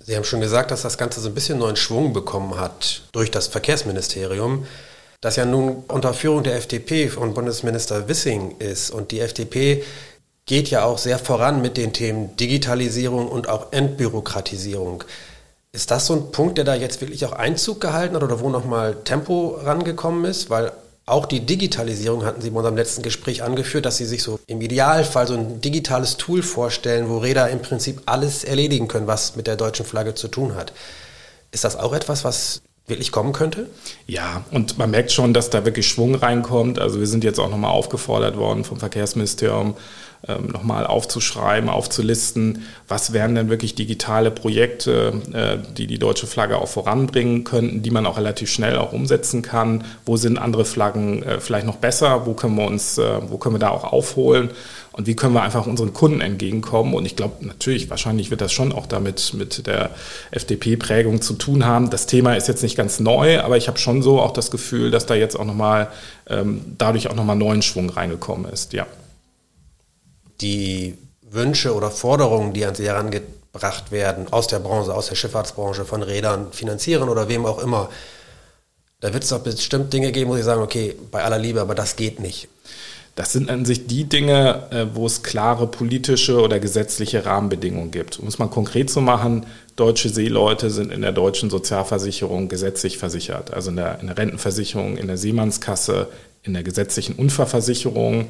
Sie 0.00 0.16
haben 0.16 0.24
schon 0.24 0.40
gesagt, 0.40 0.70
dass 0.70 0.80
das 0.80 0.96
Ganze 0.96 1.20
so 1.20 1.28
ein 1.28 1.34
bisschen 1.34 1.58
neuen 1.58 1.76
Schwung 1.76 2.14
bekommen 2.14 2.58
hat 2.58 3.02
durch 3.12 3.30
das 3.30 3.46
Verkehrsministerium, 3.46 4.66
das 5.20 5.36
ja 5.36 5.44
nun 5.44 5.84
unter 5.88 6.14
Führung 6.14 6.42
der 6.42 6.56
FDP 6.56 7.08
von 7.08 7.34
Bundesminister 7.34 8.08
Wissing 8.08 8.56
ist. 8.60 8.90
Und 8.90 9.10
die 9.10 9.20
FDP 9.20 9.84
geht 10.46 10.70
ja 10.70 10.84
auch 10.84 10.96
sehr 10.96 11.18
voran 11.18 11.60
mit 11.60 11.76
den 11.76 11.92
Themen 11.92 12.34
Digitalisierung 12.38 13.28
und 13.28 13.50
auch 13.50 13.72
Entbürokratisierung. 13.72 15.04
Ist 15.72 15.90
das 15.90 16.06
so 16.06 16.14
ein 16.14 16.30
Punkt, 16.32 16.56
der 16.56 16.64
da 16.64 16.74
jetzt 16.74 17.00
wirklich 17.00 17.24
auch 17.26 17.32
Einzug 17.32 17.80
gehalten 17.80 18.16
hat 18.16 18.22
oder 18.22 18.40
wo 18.40 18.48
nochmal 18.48 18.96
Tempo 19.04 19.58
rangekommen 19.62 20.24
ist? 20.24 20.48
Weil 20.48 20.72
auch 21.04 21.26
die 21.26 21.40
Digitalisierung 21.40 22.24
hatten 22.24 22.40
Sie 22.40 22.48
in 22.48 22.54
unserem 22.54 22.76
letzten 22.76 23.02
Gespräch 23.02 23.42
angeführt, 23.42 23.84
dass 23.84 23.98
Sie 23.98 24.06
sich 24.06 24.22
so 24.22 24.40
im 24.46 24.60
Idealfall 24.60 25.26
so 25.26 25.34
ein 25.34 25.60
digitales 25.60 26.16
Tool 26.16 26.42
vorstellen, 26.42 27.08
wo 27.10 27.18
Räder 27.18 27.50
im 27.50 27.60
Prinzip 27.60 28.02
alles 28.06 28.44
erledigen 28.44 28.88
können, 28.88 29.06
was 29.06 29.36
mit 29.36 29.46
der 29.46 29.56
deutschen 29.56 29.84
Flagge 29.84 30.14
zu 30.14 30.28
tun 30.28 30.54
hat. 30.54 30.72
Ist 31.50 31.64
das 31.64 31.76
auch 31.76 31.92
etwas, 31.92 32.24
was 32.24 32.62
wirklich 32.86 33.12
kommen 33.12 33.32
könnte? 33.32 33.68
Ja, 34.06 34.44
und 34.50 34.78
man 34.78 34.90
merkt 34.90 35.12
schon, 35.12 35.34
dass 35.34 35.50
da 35.50 35.64
wirklich 35.64 35.86
Schwung 35.86 36.14
reinkommt. 36.14 36.78
Also 36.78 36.98
wir 37.00 37.06
sind 37.06 37.24
jetzt 37.24 37.38
auch 37.38 37.50
nochmal 37.50 37.72
aufgefordert 37.72 38.36
worden 38.36 38.64
vom 38.64 38.78
Verkehrsministerium, 38.78 39.76
ähm, 40.26 40.48
nochmal 40.48 40.84
aufzuschreiben, 40.84 41.68
aufzulisten, 41.68 42.62
was 42.88 43.12
wären 43.12 43.36
denn 43.36 43.48
wirklich 43.50 43.76
digitale 43.76 44.32
Projekte, 44.32 45.12
äh, 45.32 45.58
die 45.76 45.86
die 45.86 45.98
deutsche 45.98 46.26
Flagge 46.26 46.58
auch 46.58 46.68
voranbringen 46.68 47.44
könnten, 47.44 47.82
die 47.82 47.90
man 47.90 48.04
auch 48.04 48.16
relativ 48.16 48.50
schnell 48.50 48.78
auch 48.78 48.92
umsetzen 48.92 49.42
kann. 49.42 49.84
Wo 50.04 50.16
sind 50.16 50.36
andere 50.36 50.64
Flaggen 50.64 51.22
äh, 51.22 51.40
vielleicht 51.40 51.66
noch 51.66 51.76
besser? 51.76 52.26
Wo 52.26 52.34
können 52.34 52.56
wir 52.56 52.66
uns, 52.66 52.98
äh, 52.98 53.20
wo 53.28 53.38
können 53.38 53.54
wir 53.54 53.60
da 53.60 53.70
auch 53.70 53.84
aufholen? 53.84 54.50
Und 54.90 55.06
wie 55.06 55.14
können 55.14 55.34
wir 55.34 55.42
einfach 55.42 55.68
unseren 55.68 55.92
Kunden 55.92 56.20
entgegenkommen? 56.20 56.94
Und 56.94 57.06
ich 57.06 57.14
glaube, 57.14 57.46
natürlich, 57.46 57.88
wahrscheinlich 57.88 58.32
wird 58.32 58.40
das 58.40 58.52
schon 58.52 58.72
auch 58.72 58.86
damit 58.86 59.32
mit 59.34 59.68
der 59.68 59.90
FDP-Prägung 60.32 61.22
zu 61.22 61.34
tun 61.34 61.64
haben. 61.64 61.90
Das 61.90 62.06
Thema 62.06 62.34
ist 62.34 62.48
jetzt 62.48 62.64
nicht 62.64 62.76
ganz 62.76 62.98
neu, 62.98 63.40
aber 63.40 63.56
ich 63.56 63.68
habe 63.68 63.78
schon 63.78 64.02
so 64.02 64.20
auch 64.20 64.32
das 64.32 64.50
Gefühl, 64.50 64.90
dass 64.90 65.06
da 65.06 65.14
jetzt 65.14 65.38
auch 65.38 65.44
nochmal 65.44 65.92
ähm, 66.28 66.62
dadurch 66.78 67.08
auch 67.08 67.14
nochmal 67.14 67.36
neuen 67.36 67.62
Schwung 67.62 67.90
reingekommen 67.90 68.50
ist, 68.50 68.72
ja 68.72 68.88
die 70.40 70.96
Wünsche 71.22 71.74
oder 71.74 71.90
Forderungen, 71.90 72.52
die 72.52 72.64
an 72.64 72.74
sie 72.74 72.86
herangebracht 72.86 73.90
werden, 73.90 74.32
aus 74.32 74.46
der 74.46 74.60
Branche, 74.60 74.94
aus 74.94 75.08
der 75.08 75.16
Schifffahrtsbranche, 75.16 75.84
von 75.84 76.02
Rädern, 76.02 76.52
finanzieren 76.52 77.08
oder 77.08 77.28
wem 77.28 77.44
auch 77.44 77.58
immer, 77.58 77.90
da 79.00 79.12
wird 79.12 79.22
es 79.22 79.30
doch 79.30 79.40
bestimmt 79.40 79.92
Dinge 79.92 80.10
geben, 80.10 80.30
wo 80.30 80.36
sie 80.36 80.42
sagen, 80.42 80.62
okay, 80.62 80.96
bei 81.10 81.22
aller 81.22 81.38
Liebe, 81.38 81.60
aber 81.60 81.74
das 81.74 81.94
geht 81.96 82.18
nicht. 82.20 82.48
Das 83.14 83.32
sind 83.32 83.50
an 83.50 83.64
sich 83.64 83.88
die 83.88 84.04
Dinge, 84.04 84.68
äh, 84.70 84.86
wo 84.94 85.04
es 85.04 85.24
klare 85.24 85.66
politische 85.66 86.40
oder 86.40 86.60
gesetzliche 86.60 87.24
Rahmenbedingungen 87.24 87.90
gibt. 87.90 88.20
Um 88.20 88.28
es 88.28 88.38
mal 88.38 88.46
konkret 88.46 88.90
zu 88.90 89.00
machen, 89.00 89.44
deutsche 89.74 90.08
Seeleute 90.08 90.70
sind 90.70 90.92
in 90.92 91.02
der 91.02 91.10
deutschen 91.10 91.50
Sozialversicherung 91.50 92.48
gesetzlich 92.48 92.96
versichert. 92.96 93.52
Also 93.52 93.70
in 93.70 93.76
der, 93.76 93.98
in 94.00 94.06
der 94.06 94.16
Rentenversicherung, 94.18 94.96
in 94.96 95.08
der 95.08 95.16
Seemannskasse, 95.16 96.08
in 96.44 96.54
der 96.54 96.62
gesetzlichen 96.62 97.16
Unfallversicherung. 97.16 98.28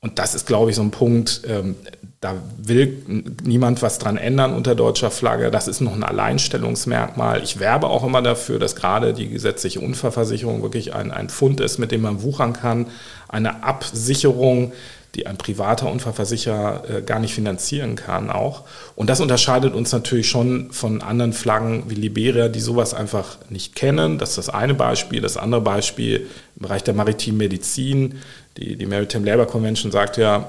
Und 0.00 0.18
das 0.18 0.34
ist, 0.34 0.46
glaube 0.46 0.70
ich, 0.70 0.76
so 0.76 0.82
ein 0.82 0.90
Punkt, 0.90 1.42
ähm, 1.48 1.74
da 2.20 2.34
will 2.58 3.02
niemand 3.44 3.82
was 3.82 3.98
dran 3.98 4.16
ändern 4.16 4.54
unter 4.54 4.74
deutscher 4.74 5.10
Flagge. 5.10 5.50
Das 5.50 5.68
ist 5.68 5.80
noch 5.80 5.94
ein 5.94 6.02
Alleinstellungsmerkmal. 6.02 7.42
Ich 7.42 7.60
werbe 7.60 7.88
auch 7.88 8.04
immer 8.04 8.22
dafür, 8.22 8.58
dass 8.58 8.74
gerade 8.74 9.12
die 9.12 9.28
gesetzliche 9.28 9.80
Unfallversicherung 9.80 10.62
wirklich 10.62 10.94
ein, 10.94 11.10
ein 11.10 11.28
Fund 11.28 11.60
ist, 11.60 11.78
mit 11.78 11.92
dem 11.92 12.02
man 12.02 12.22
wuchern 12.22 12.52
kann. 12.52 12.86
Eine 13.28 13.62
Absicherung, 13.64 14.72
die 15.14 15.26
ein 15.26 15.36
privater 15.38 15.90
Unfallversicherer 15.90 16.82
äh, 16.88 17.02
gar 17.02 17.20
nicht 17.20 17.34
finanzieren 17.34 17.96
kann 17.96 18.30
auch. 18.30 18.64
Und 18.96 19.08
das 19.08 19.20
unterscheidet 19.20 19.74
uns 19.74 19.92
natürlich 19.92 20.28
schon 20.28 20.72
von 20.72 21.02
anderen 21.02 21.32
Flaggen 21.32 21.84
wie 21.88 21.94
Liberia, 21.94 22.48
die 22.48 22.60
sowas 22.60 22.92
einfach 22.92 23.38
nicht 23.50 23.74
kennen. 23.74 24.18
Das 24.18 24.30
ist 24.30 24.38
das 24.38 24.48
eine 24.50 24.74
Beispiel. 24.74 25.20
Das 25.20 25.36
andere 25.36 25.62
Beispiel 25.62 26.26
im 26.56 26.62
Bereich 26.62 26.84
der 26.84 26.94
maritimen 26.94 27.38
Medizin 27.38 28.16
die, 28.56 28.76
die 28.76 28.86
Maritime 28.86 29.26
Labour 29.26 29.46
Convention 29.46 29.92
sagt 29.92 30.16
ja, 30.16 30.48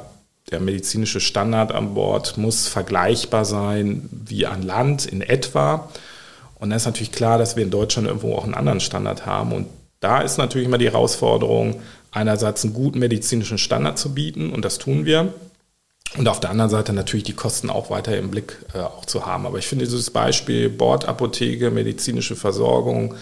der 0.51 0.59
medizinische 0.59 1.19
Standard 1.19 1.73
an 1.73 1.93
Bord 1.93 2.37
muss 2.37 2.67
vergleichbar 2.67 3.43
sein 3.43 4.07
wie 4.11 4.45
an 4.45 4.61
Land 4.61 5.05
in 5.05 5.21
etwa. 5.21 5.89
Und 6.55 6.69
dann 6.69 6.77
ist 6.77 6.85
natürlich 6.85 7.11
klar, 7.11 7.37
dass 7.37 7.55
wir 7.55 7.63
in 7.63 7.69
Deutschland 7.69 8.07
irgendwo 8.07 8.33
auch 8.33 8.45
einen 8.45 8.53
anderen 8.53 8.79
Standard 8.79 9.25
haben. 9.25 9.51
Und 9.51 9.67
da 9.99 10.21
ist 10.21 10.37
natürlich 10.37 10.67
immer 10.67 10.77
die 10.77 10.89
Herausforderung, 10.89 11.81
einerseits 12.11 12.63
einen 12.63 12.73
guten 12.73 12.99
medizinischen 12.99 13.57
Standard 13.57 13.99
zu 13.99 14.13
bieten, 14.13 14.51
und 14.51 14.63
das 14.63 14.77
tun 14.77 15.05
wir. 15.05 15.33
Und 16.15 16.27
auf 16.27 16.39
der 16.39 16.49
anderen 16.49 16.71
Seite 16.71 16.93
natürlich 16.93 17.25
die 17.25 17.33
Kosten 17.33 17.69
auch 17.69 17.89
weiter 17.89 18.17
im 18.17 18.31
Blick 18.31 18.57
äh, 18.73 18.79
auch 18.79 19.05
zu 19.05 19.25
haben. 19.25 19.45
Aber 19.45 19.57
ich 19.57 19.67
finde 19.67 19.85
dieses 19.85 20.09
Beispiel 20.09 20.69
Bordapotheke, 20.69 21.69
medizinische 21.69 22.35
Versorgung, 22.35 23.15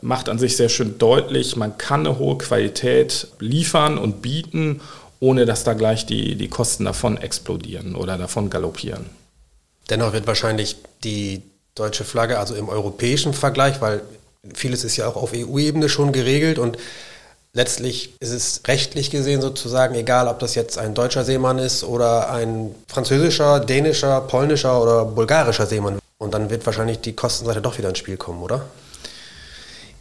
macht 0.00 0.28
an 0.28 0.38
sich 0.38 0.56
sehr 0.56 0.68
schön 0.68 0.98
deutlich, 0.98 1.56
man 1.56 1.78
kann 1.78 2.00
eine 2.00 2.18
hohe 2.18 2.36
Qualität 2.36 3.28
liefern 3.38 3.98
und 3.98 4.20
bieten, 4.20 4.80
ohne 5.20 5.46
dass 5.46 5.62
da 5.62 5.74
gleich 5.74 6.04
die, 6.04 6.34
die 6.34 6.48
Kosten 6.48 6.84
davon 6.84 7.16
explodieren 7.16 7.94
oder 7.94 8.18
davon 8.18 8.50
galoppieren. 8.50 9.06
Dennoch 9.88 10.12
wird 10.12 10.26
wahrscheinlich 10.26 10.76
die 11.04 11.42
deutsche 11.74 12.04
Flagge, 12.04 12.38
also 12.38 12.54
im 12.54 12.68
europäischen 12.68 13.32
Vergleich, 13.32 13.80
weil 13.80 14.02
vieles 14.54 14.82
ist 14.82 14.96
ja 14.96 15.06
auch 15.06 15.16
auf 15.16 15.32
EU-Ebene 15.34 15.88
schon 15.88 16.12
geregelt 16.12 16.58
und 16.58 16.76
letztlich 17.54 18.14
ist 18.20 18.30
es 18.30 18.62
rechtlich 18.66 19.10
gesehen 19.10 19.42
sozusagen 19.42 19.94
egal, 19.94 20.28
ob 20.28 20.38
das 20.38 20.54
jetzt 20.54 20.78
ein 20.78 20.94
deutscher 20.94 21.24
Seemann 21.24 21.58
ist 21.58 21.84
oder 21.84 22.30
ein 22.30 22.74
französischer, 22.88 23.60
dänischer, 23.60 24.20
polnischer 24.22 24.82
oder 24.82 25.04
bulgarischer 25.04 25.66
Seemann. 25.66 25.98
Und 26.18 26.34
dann 26.34 26.50
wird 26.50 26.64
wahrscheinlich 26.64 27.00
die 27.00 27.14
Kostenseite 27.14 27.60
doch 27.60 27.78
wieder 27.78 27.88
ins 27.88 27.98
Spiel 27.98 28.16
kommen, 28.16 28.42
oder? 28.42 28.62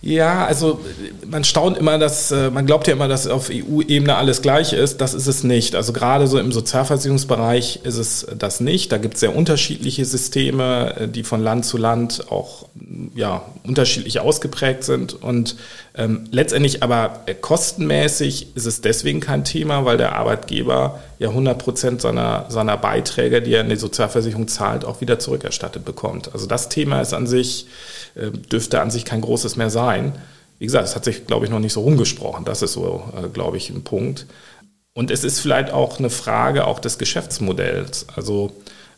Ja, 0.03 0.45
also 0.45 0.79
man 1.27 1.43
staunt 1.43 1.77
immer, 1.77 1.99
dass 1.99 2.31
äh, 2.31 2.49
man 2.49 2.65
glaubt 2.65 2.87
ja 2.87 2.93
immer, 2.93 3.07
dass 3.07 3.27
auf 3.27 3.51
EU-Ebene 3.51 4.15
alles 4.15 4.41
gleich 4.41 4.73
ist. 4.73 4.99
Das 4.99 5.13
ist 5.13 5.27
es 5.27 5.43
nicht. 5.43 5.75
Also 5.75 5.93
gerade 5.93 6.25
so 6.25 6.39
im 6.39 6.51
Sozialversicherungsbereich 6.51 7.81
ist 7.83 7.97
es 7.97 8.25
das 8.35 8.61
nicht. 8.61 8.91
Da 8.91 8.97
gibt 8.97 9.13
es 9.13 9.19
sehr 9.19 9.35
unterschiedliche 9.35 10.03
Systeme, 10.05 10.95
äh, 11.01 11.07
die 11.07 11.23
von 11.23 11.43
Land 11.43 11.65
zu 11.65 11.77
Land 11.77 12.31
auch 12.31 12.65
ja 13.13 13.43
unterschiedlich 13.63 14.19
ausgeprägt 14.19 14.83
sind. 14.83 15.21
Und 15.21 15.55
ähm, 15.93 16.25
letztendlich 16.31 16.83
aber 16.83 17.23
äh, 17.25 17.33
kostenmäßig 17.33 18.55
ist 18.55 18.65
es 18.65 18.79
deswegen 18.79 19.19
kein 19.19 19.43
Thema, 19.43 19.83
weil 19.83 19.97
der 19.97 20.15
Arbeitgeber 20.15 21.01
ja 21.19 21.29
100 21.29 21.57
Prozent 21.57 22.01
seiner, 22.01 22.45
seiner 22.49 22.77
Beiträge, 22.77 23.41
die 23.41 23.53
er 23.53 23.61
in 23.61 23.69
die 23.69 23.75
Sozialversicherung 23.75 24.47
zahlt, 24.47 24.85
auch 24.85 25.01
wieder 25.01 25.19
zurückerstattet 25.19 25.83
bekommt. 25.83 26.33
Also 26.33 26.47
das 26.47 26.69
Thema 26.69 27.01
ist 27.01 27.13
an 27.13 27.27
sich 27.27 27.67
äh, 28.15 28.31
dürfte 28.31 28.79
an 28.79 28.89
sich 28.89 29.03
kein 29.03 29.21
großes 29.21 29.57
mehr 29.57 29.69
sein. 29.69 30.13
Wie 30.59 30.65
gesagt, 30.65 30.85
es 30.85 30.95
hat 30.95 31.03
sich, 31.03 31.27
glaube 31.27 31.45
ich, 31.45 31.51
noch 31.51 31.59
nicht 31.59 31.73
so 31.73 31.81
rumgesprochen. 31.81 32.45
Das 32.45 32.61
ist 32.61 32.73
so, 32.73 33.03
äh, 33.17 33.27
glaube 33.27 33.57
ich, 33.57 33.69
ein 33.69 33.83
Punkt. 33.83 34.27
Und 34.93 35.11
es 35.11 35.25
ist 35.25 35.39
vielleicht 35.39 35.71
auch 35.71 35.99
eine 35.99 36.09
Frage 36.09 36.67
auch 36.67 36.79
des 36.79 36.99
Geschäftsmodells. 36.99 38.07
Also 38.15 38.51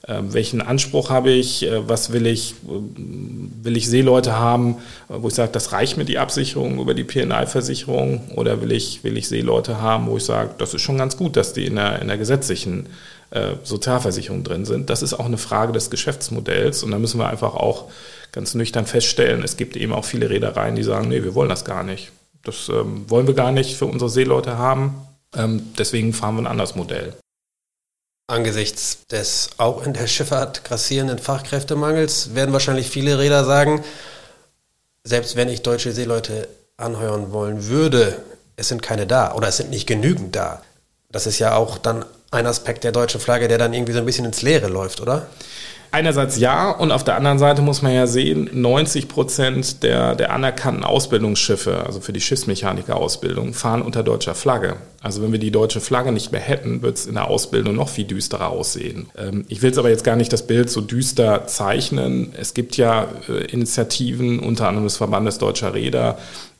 welchen 0.05 0.61
Anspruch 0.61 1.09
habe 1.09 1.31
ich, 1.31 1.65
was 1.87 2.11
will 2.11 2.27
ich, 2.27 2.55
will 2.63 3.77
ich 3.77 3.89
Seeleute 3.89 4.37
haben, 4.37 4.75
wo 5.07 5.29
ich 5.29 5.33
sage, 5.33 5.51
das 5.53 5.71
reicht 5.71 5.95
mir 5.95 6.03
die 6.03 6.17
Absicherung 6.17 6.79
über 6.79 6.93
die 6.93 7.05
PNI-Versicherung 7.05 8.31
oder 8.35 8.61
will 8.61 8.73
ich, 8.73 9.05
will 9.05 9.15
ich 9.15 9.29
Seeleute 9.29 9.79
haben, 9.79 10.07
wo 10.07 10.17
ich 10.17 10.25
sage, 10.25 10.55
das 10.57 10.73
ist 10.73 10.81
schon 10.81 10.97
ganz 10.97 11.15
gut, 11.15 11.37
dass 11.37 11.53
die 11.53 11.65
in 11.65 11.75
der, 11.75 12.01
in 12.01 12.09
der 12.09 12.17
gesetzlichen 12.17 12.87
äh, 13.31 13.55
Sozialversicherung 13.63 14.43
drin 14.43 14.65
sind. 14.65 14.89
Das 14.89 15.01
ist 15.01 15.13
auch 15.13 15.25
eine 15.25 15.37
Frage 15.37 15.71
des 15.71 15.89
Geschäftsmodells 15.89 16.83
und 16.83 16.91
da 16.91 16.99
müssen 16.99 17.19
wir 17.19 17.29
einfach 17.29 17.55
auch 17.55 17.85
ganz 18.33 18.55
nüchtern 18.55 18.85
feststellen, 18.85 19.41
es 19.41 19.57
gibt 19.57 19.77
eben 19.77 19.93
auch 19.93 20.05
viele 20.05 20.29
Reedereien, 20.29 20.75
die 20.75 20.83
sagen, 20.83 21.07
nee, 21.07 21.23
wir 21.23 21.33
wollen 21.33 21.49
das 21.49 21.63
gar 21.63 21.83
nicht. 21.83 22.11
Das 22.43 22.67
ähm, 22.67 23.05
wollen 23.07 23.25
wir 23.25 23.35
gar 23.35 23.51
nicht 23.51 23.77
für 23.77 23.85
unsere 23.85 24.09
Seeleute 24.09 24.57
haben. 24.57 24.95
Ähm, 25.35 25.61
deswegen 25.77 26.13
fahren 26.13 26.35
wir 26.35 26.41
ein 26.41 26.47
anderes 26.47 26.75
Modell. 26.75 27.13
Angesichts 28.27 29.05
des 29.07 29.49
auch 29.57 29.85
in 29.85 29.93
der 29.93 30.07
Schifffahrt 30.07 30.63
grassierenden 30.63 31.19
Fachkräftemangels 31.19 32.33
werden 32.35 32.53
wahrscheinlich 32.53 32.89
viele 32.89 33.19
Räder 33.19 33.43
sagen, 33.43 33.83
selbst 35.03 35.35
wenn 35.35 35.49
ich 35.49 35.61
deutsche 35.61 35.91
Seeleute 35.91 36.47
anheuern 36.77 37.33
wollen 37.33 37.67
würde, 37.67 38.17
es 38.55 38.69
sind 38.69 38.81
keine 38.81 39.07
da 39.07 39.33
oder 39.33 39.49
es 39.49 39.57
sind 39.57 39.71
nicht 39.71 39.87
genügend 39.87 40.35
da. 40.35 40.61
Das 41.11 41.27
ist 41.27 41.39
ja 41.39 41.55
auch 41.55 41.77
dann 41.77 42.05
ein 42.31 42.47
Aspekt 42.47 42.85
der 42.85 42.93
deutschen 42.93 43.19
Flagge, 43.19 43.49
der 43.49 43.57
dann 43.57 43.73
irgendwie 43.73 43.93
so 43.93 43.99
ein 43.99 44.05
bisschen 44.05 44.25
ins 44.25 44.41
Leere 44.41 44.67
läuft, 44.67 45.01
oder? 45.01 45.27
Einerseits 45.93 46.39
ja 46.39 46.71
und 46.71 46.91
auf 46.91 47.03
der 47.03 47.17
anderen 47.17 47.37
Seite 47.37 47.61
muss 47.61 47.83
man 47.83 47.93
ja 47.93 48.07
sehen, 48.07 48.49
90 48.51 49.07
Prozent 49.07 49.83
der, 49.83 50.15
der 50.15 50.33
anerkannten 50.33 50.83
Ausbildungsschiffe, 50.83 51.85
also 51.85 52.01
für 52.01 52.11
die 52.11 52.19
Schiffsmechanikerausbildung, 52.19 53.53
fahren 53.53 53.83
unter 53.83 54.01
deutscher 54.01 54.33
Flagge. 54.33 54.77
Also 55.03 55.21
wenn 55.21 55.31
wir 55.31 55.37
die 55.37 55.51
deutsche 55.51 55.81
Flagge 55.81 56.11
nicht 56.11 56.31
mehr 56.31 56.41
hätten, 56.41 56.81
wird 56.81 56.97
es 56.97 57.05
in 57.05 57.13
der 57.13 57.27
Ausbildung 57.27 57.75
noch 57.75 57.89
viel 57.89 58.05
düsterer 58.05 58.49
aussehen. 58.49 59.05
Ähm, 59.15 59.45
ich 59.49 59.61
will 59.61 59.69
es 59.69 59.77
aber 59.77 59.91
jetzt 59.91 60.03
gar 60.03 60.15
nicht 60.15 60.33
das 60.33 60.47
Bild 60.47 60.71
so 60.71 60.81
düster 60.81 61.45
zeichnen. 61.45 62.33
Es 62.35 62.55
gibt 62.55 62.75
ja 62.75 63.05
äh, 63.29 63.45
Initiativen, 63.51 64.39
unter 64.39 64.67
anderem 64.69 64.85
des 64.87 64.97
Verbandes 64.97 65.37
Deutscher 65.37 65.75
Räder, 65.75 66.17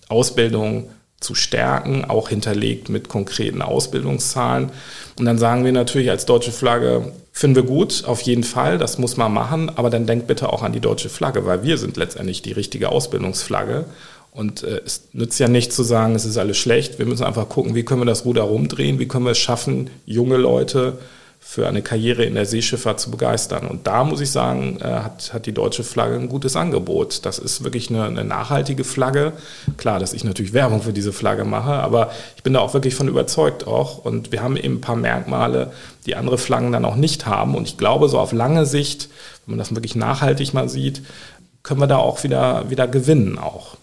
Ausbildung 0.10 0.92
zu 1.24 1.36
stärken, 1.36 2.06
auch 2.06 2.30
hinterlegt 2.30 2.90
mit 2.90 3.10
konkreten 3.10 3.62
Ausbildungszahlen. 3.62 4.72
Und 5.18 5.26
dann 5.26 5.38
sagen 5.38 5.66
wir 5.66 5.72
natürlich 5.72 6.10
als 6.10 6.26
deutsche 6.26 6.52
Flagge, 6.52 7.12
finden 7.32 7.56
wir 7.56 7.64
gut, 7.64 8.04
auf 8.06 8.22
jeden 8.22 8.44
Fall, 8.44 8.78
das 8.78 8.98
muss 8.98 9.18
man 9.18 9.34
machen, 9.34 9.72
aber 9.76 9.90
dann 9.90 10.06
denkt 10.06 10.28
bitte 10.28 10.52
auch 10.52 10.62
an 10.62 10.74
die 10.74 10.80
deutsche 10.80 11.10
Flagge, 11.10 11.46
weil 11.46 11.64
wir 11.64 11.78
sind 11.78 11.98
letztendlich 11.98 12.42
die 12.42 12.52
richtige 12.52 12.90
Ausbildungsflagge. 12.90 13.86
Und 14.32 14.64
äh, 14.64 14.82
es 14.84 15.04
nützt 15.14 15.40
ja 15.40 15.48
nicht 15.48 15.74
zu 15.74 15.84
sagen, 15.84 16.16
es 16.16 16.26
ist 16.26 16.38
alles 16.38 16.58
schlecht. 16.58 16.98
Wir 16.98 17.06
müssen 17.06 17.24
einfach 17.24 17.50
gucken, 17.50 17.76
wie 17.76 17.84
können 17.84 18.02
wir 18.02 18.06
das 18.06 18.26
Ruder 18.26 18.44
rumdrehen, 18.44 19.00
wie 19.00 19.08
können 19.08 19.26
wir 19.26 19.32
es 19.32 19.38
schaffen, 19.38 19.90
junge 20.06 20.38
Leute 20.38 20.98
für 21.46 21.68
eine 21.68 21.84
Karriere 21.84 22.24
in 22.24 22.34
der 22.34 22.48
Seeschifffahrt 22.48 23.00
zu 23.00 23.12
begeistern. 23.12 23.68
Und 23.68 23.86
da 23.86 24.04
muss 24.04 24.22
ich 24.22 24.32
sagen, 24.32 24.80
äh, 24.82 24.86
hat, 24.86 25.34
hat 25.34 25.46
die 25.46 25.52
deutsche 25.52 25.84
Flagge 25.84 26.16
ein 26.16 26.30
gutes 26.30 26.56
Angebot. 26.56 27.26
Das 27.26 27.38
ist 27.38 27.64
wirklich 27.64 27.90
eine, 27.90 28.06
eine, 28.06 28.24
nachhaltige 28.24 28.84
Flagge. 28.84 29.34
Klar, 29.78 30.00
dass 30.00 30.14
ich 30.14 30.24
natürlich 30.24 30.54
Werbung 30.54 30.82
für 30.82 30.94
diese 30.94 31.14
Flagge 31.14 31.44
mache, 31.44 31.74
aber 31.74 32.12
ich 32.38 32.44
bin 32.44 32.54
da 32.54 32.60
auch 32.60 32.74
wirklich 32.74 32.96
von 32.96 33.08
überzeugt 33.08 33.68
auch. 33.68 34.00
Und 34.00 34.32
wir 34.32 34.42
haben 34.42 34.58
eben 34.58 34.76
ein 34.76 34.82
paar 34.82 34.96
Merkmale, 34.96 35.74
die 36.08 36.16
andere 36.16 36.40
Flaggen 36.40 36.72
dann 36.72 36.86
auch 36.86 36.96
nicht 36.96 37.28
haben. 37.28 37.56
Und 37.56 37.68
ich 37.68 37.78
glaube, 37.78 38.10
so 38.10 38.20
auf 38.20 38.32
lange 38.32 38.66
Sicht, 38.66 39.10
wenn 39.46 39.58
man 39.58 39.60
das 39.60 39.76
wirklich 39.76 39.96
nachhaltig 39.96 40.56
mal 40.56 40.70
sieht, 40.70 41.04
können 41.62 41.82
wir 41.82 41.88
da 41.88 41.98
auch 41.98 42.24
wieder, 42.24 42.70
wieder 42.72 42.88
gewinnen 42.88 43.38
auch. 43.38 43.78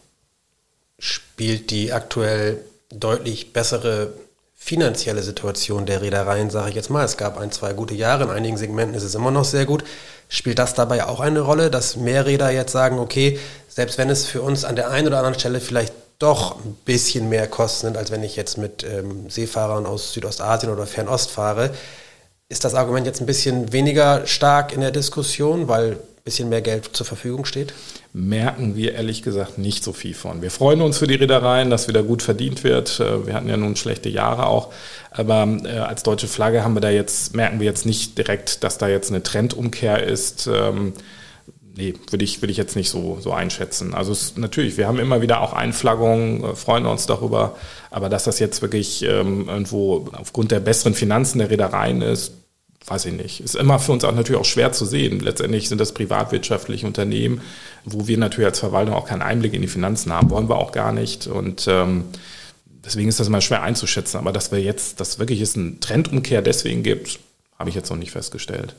Spielt 0.99 1.71
die 1.71 1.93
aktuell 1.93 2.64
deutlich 2.90 3.52
bessere 3.52 4.12
finanzielle 4.62 5.23
Situation 5.23 5.87
der 5.87 6.02
Reedereien, 6.02 6.50
sage 6.50 6.69
ich 6.69 6.76
jetzt 6.76 6.90
mal. 6.90 7.05
Es 7.05 7.17
gab 7.17 7.38
ein, 7.38 7.50
zwei 7.50 7.73
gute 7.73 7.95
Jahre, 7.95 8.25
in 8.25 8.31
einigen 8.31 8.59
Segmenten 8.59 8.95
ist 8.95 9.02
es 9.02 9.14
immer 9.14 9.31
noch 9.31 9.47
sehr 9.47 9.64
gut. 9.64 9.83
Spielt 10.29 10.59
das 10.59 10.75
dabei 10.75 11.07
auch 11.07 11.19
eine 11.19 11.40
Rolle, 11.40 11.71
dass 11.71 11.97
mehr 11.97 12.26
Räder 12.26 12.50
jetzt 12.50 12.71
sagen, 12.71 12.99
okay, 12.99 13.40
selbst 13.69 13.97
wenn 13.97 14.11
es 14.11 14.26
für 14.26 14.43
uns 14.43 14.67
an 14.67 14.76
der 14.76 14.90
einen 14.90 15.09
oder 15.09 15.17
anderen 15.17 15.38
Stelle 15.40 15.61
vielleicht 15.61 15.95
doch 16.19 16.62
ein 16.62 16.76
bisschen 16.85 17.31
mehr 17.31 17.49
Kosten 17.49 17.87
sind, 17.87 17.97
als 17.97 18.11
wenn 18.11 18.23
ich 18.23 18.37
jetzt 18.37 18.59
mit 18.59 18.85
ähm, 18.85 19.31
Seefahrern 19.31 19.87
aus 19.87 20.12
Südostasien 20.12 20.71
oder 20.71 20.87
Fernost 20.87 21.31
fahre, 21.31 21.71
ist 22.50 22.62
das 22.62 22.75
Argument 22.75 23.07
jetzt 23.07 23.21
ein 23.21 23.26
bisschen 23.26 23.73
weniger 23.73 24.26
stark 24.26 24.75
in 24.75 24.83
der 24.83 24.90
Diskussion, 24.90 25.69
weil 25.69 25.99
bisschen 26.31 26.49
mehr 26.49 26.63
Geld 26.63 26.91
zur 26.93 27.07
Verfügung 27.07 27.45
steht? 27.45 27.75
merken 28.13 28.75
wir 28.75 28.95
ehrlich 28.95 29.23
gesagt 29.23 29.59
nicht 29.59 29.85
so 29.85 29.93
viel 29.93 30.15
von. 30.15 30.43
Wir 30.43 30.51
freuen 30.51 30.83
uns 30.83 30.99
für 30.99 31.07
die 31.07 31.15
Reedereien, 31.15 31.71
dass 31.71 31.87
wieder 31.87 32.03
gut 32.03 32.23
verdient 32.23 32.65
wird. 32.65 32.99
Äh, 32.99 33.27
wir 33.27 33.35
hatten 33.35 33.49
ja 33.49 33.57
nun 33.57 33.77
schlechte 33.77 34.09
Jahre 34.09 34.47
auch, 34.47 34.73
aber 35.11 35.47
äh, 35.65 35.79
als 35.79 36.03
deutsche 36.03 36.27
Flagge 36.27 36.65
haben 36.65 36.75
wir 36.75 36.81
da 36.81 36.91
jetzt, 36.91 37.37
merken 37.37 37.61
wir 37.61 37.67
jetzt 37.67 37.87
nicht 37.87 38.19
direkt, 38.19 38.65
dass 38.65 38.79
da 38.79 38.89
jetzt 38.89 39.11
eine 39.11 39.23
Trendumkehr 39.23 40.03
ist. 40.03 40.49
Ähm, 40.53 40.93
nee, 41.77 41.95
würde 42.11 42.25
ich, 42.25 42.43
würde 42.43 42.51
ich 42.51 42.59
jetzt 42.59 42.75
nicht 42.75 42.91
so, 42.91 43.19
so 43.21 43.33
einschätzen. 43.33 43.95
Also 43.95 44.11
es, 44.11 44.37
natürlich, 44.37 44.77
wir 44.77 44.89
haben 44.89 44.99
immer 44.99 45.23
wieder 45.23 45.41
auch 45.41 45.53
Einflaggungen, 45.53 46.43
äh, 46.43 46.55
freuen 46.57 46.87
uns 46.87 47.07
darüber, 47.07 47.57
aber 47.93 48.09
dass 48.09 48.25
das 48.25 48.41
jetzt 48.41 48.61
wirklich 48.61 49.05
ähm, 49.05 49.49
irgendwo 49.49 50.09
aufgrund 50.13 50.51
der 50.51 50.61
besseren 50.61 50.95
Finanzen 50.95 51.39
der 51.39 51.51
Reedereien 51.51 52.03
ist, 52.03 52.33
weiß 52.87 53.05
ich 53.07 53.13
nicht. 53.13 53.41
Ist 53.41 53.57
immer 53.57 53.79
für 53.79 53.93
uns 53.93 54.05
auch 54.05 54.15
natürlich 54.15 54.41
auch 54.41 54.47
schwer 54.47 54.73
zu 54.73 54.85
sehen. 54.85 55.21
Letztendlich 55.21 55.69
sind 55.69 55.81
das 55.81 55.93
privatwirtschaftliche 55.93 56.87
Unternehmen, 56.87 57.41
wo 57.85 58.07
wir 58.07 58.19
natürlich 58.19 58.49
als 58.49 58.59
Verwaltung 58.59 58.95
auch 58.95 59.07
keinen 59.07 59.23
Einblick 59.23 59.55
in 59.55 59.63
die 59.63 59.69
Finanzen 59.69 60.13
haben, 60.13 60.31
wollen 60.31 60.49
wir 60.49 60.57
auch 60.57 60.73
gar 60.73 60.93
nicht. 60.93 61.27
Und 61.27 61.67
ähm, 61.69 62.05
deswegen 62.85 63.09
ist 63.09 63.21
das 63.21 63.29
immer 63.29 63.41
schwer 63.41 63.63
einzuschätzen. 63.63 64.19
Aber 64.19 64.33
dass 64.33 64.51
wir 64.51 64.61
jetzt, 64.61 65.01
dass 65.01 65.19
wirklich 65.19 65.41
es 65.41 65.57
einen 65.57 65.81
Trendumkehr 65.81 66.43
deswegen 66.43 66.83
gibt, 66.83 67.21
habe 67.59 67.69
ich 67.69 67.77
jetzt 67.77 67.91
noch 67.91 67.99
nicht 67.99 68.13
festgestellt. 68.13 68.75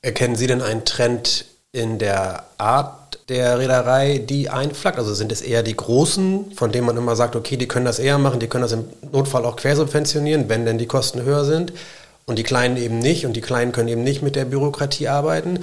Erkennen 0.00 0.36
Sie 0.36 0.46
denn 0.46 0.62
einen 0.62 0.84
Trend 0.84 1.46
in 1.72 1.98
der 1.98 2.44
Art 2.58 3.18
der 3.28 3.58
Reederei, 3.58 4.18
die 4.18 4.48
einflaggt? 4.48 4.98
Also 4.98 5.14
sind 5.14 5.32
es 5.32 5.40
eher 5.40 5.62
die 5.62 5.76
Großen, 5.76 6.52
von 6.54 6.70
denen 6.70 6.86
man 6.86 6.96
immer 6.96 7.16
sagt, 7.16 7.36
okay, 7.36 7.56
die 7.56 7.66
können 7.66 7.84
das 7.84 7.98
eher 7.98 8.18
machen, 8.18 8.38
die 8.38 8.46
können 8.46 8.62
das 8.62 8.72
im 8.72 8.84
Notfall 9.10 9.44
auch 9.44 9.56
quersubventionieren, 9.56 10.48
wenn 10.48 10.64
denn 10.64 10.78
die 10.78 10.86
Kosten 10.86 11.22
höher 11.22 11.44
sind? 11.44 11.72
Und 12.26 12.38
die 12.38 12.42
Kleinen 12.42 12.76
eben 12.76 12.98
nicht 12.98 13.26
und 13.26 13.34
die 13.34 13.40
Kleinen 13.40 13.72
können 13.72 13.88
eben 13.88 14.04
nicht 14.04 14.22
mit 14.22 14.36
der 14.36 14.44
Bürokratie 14.44 15.08
arbeiten? 15.08 15.60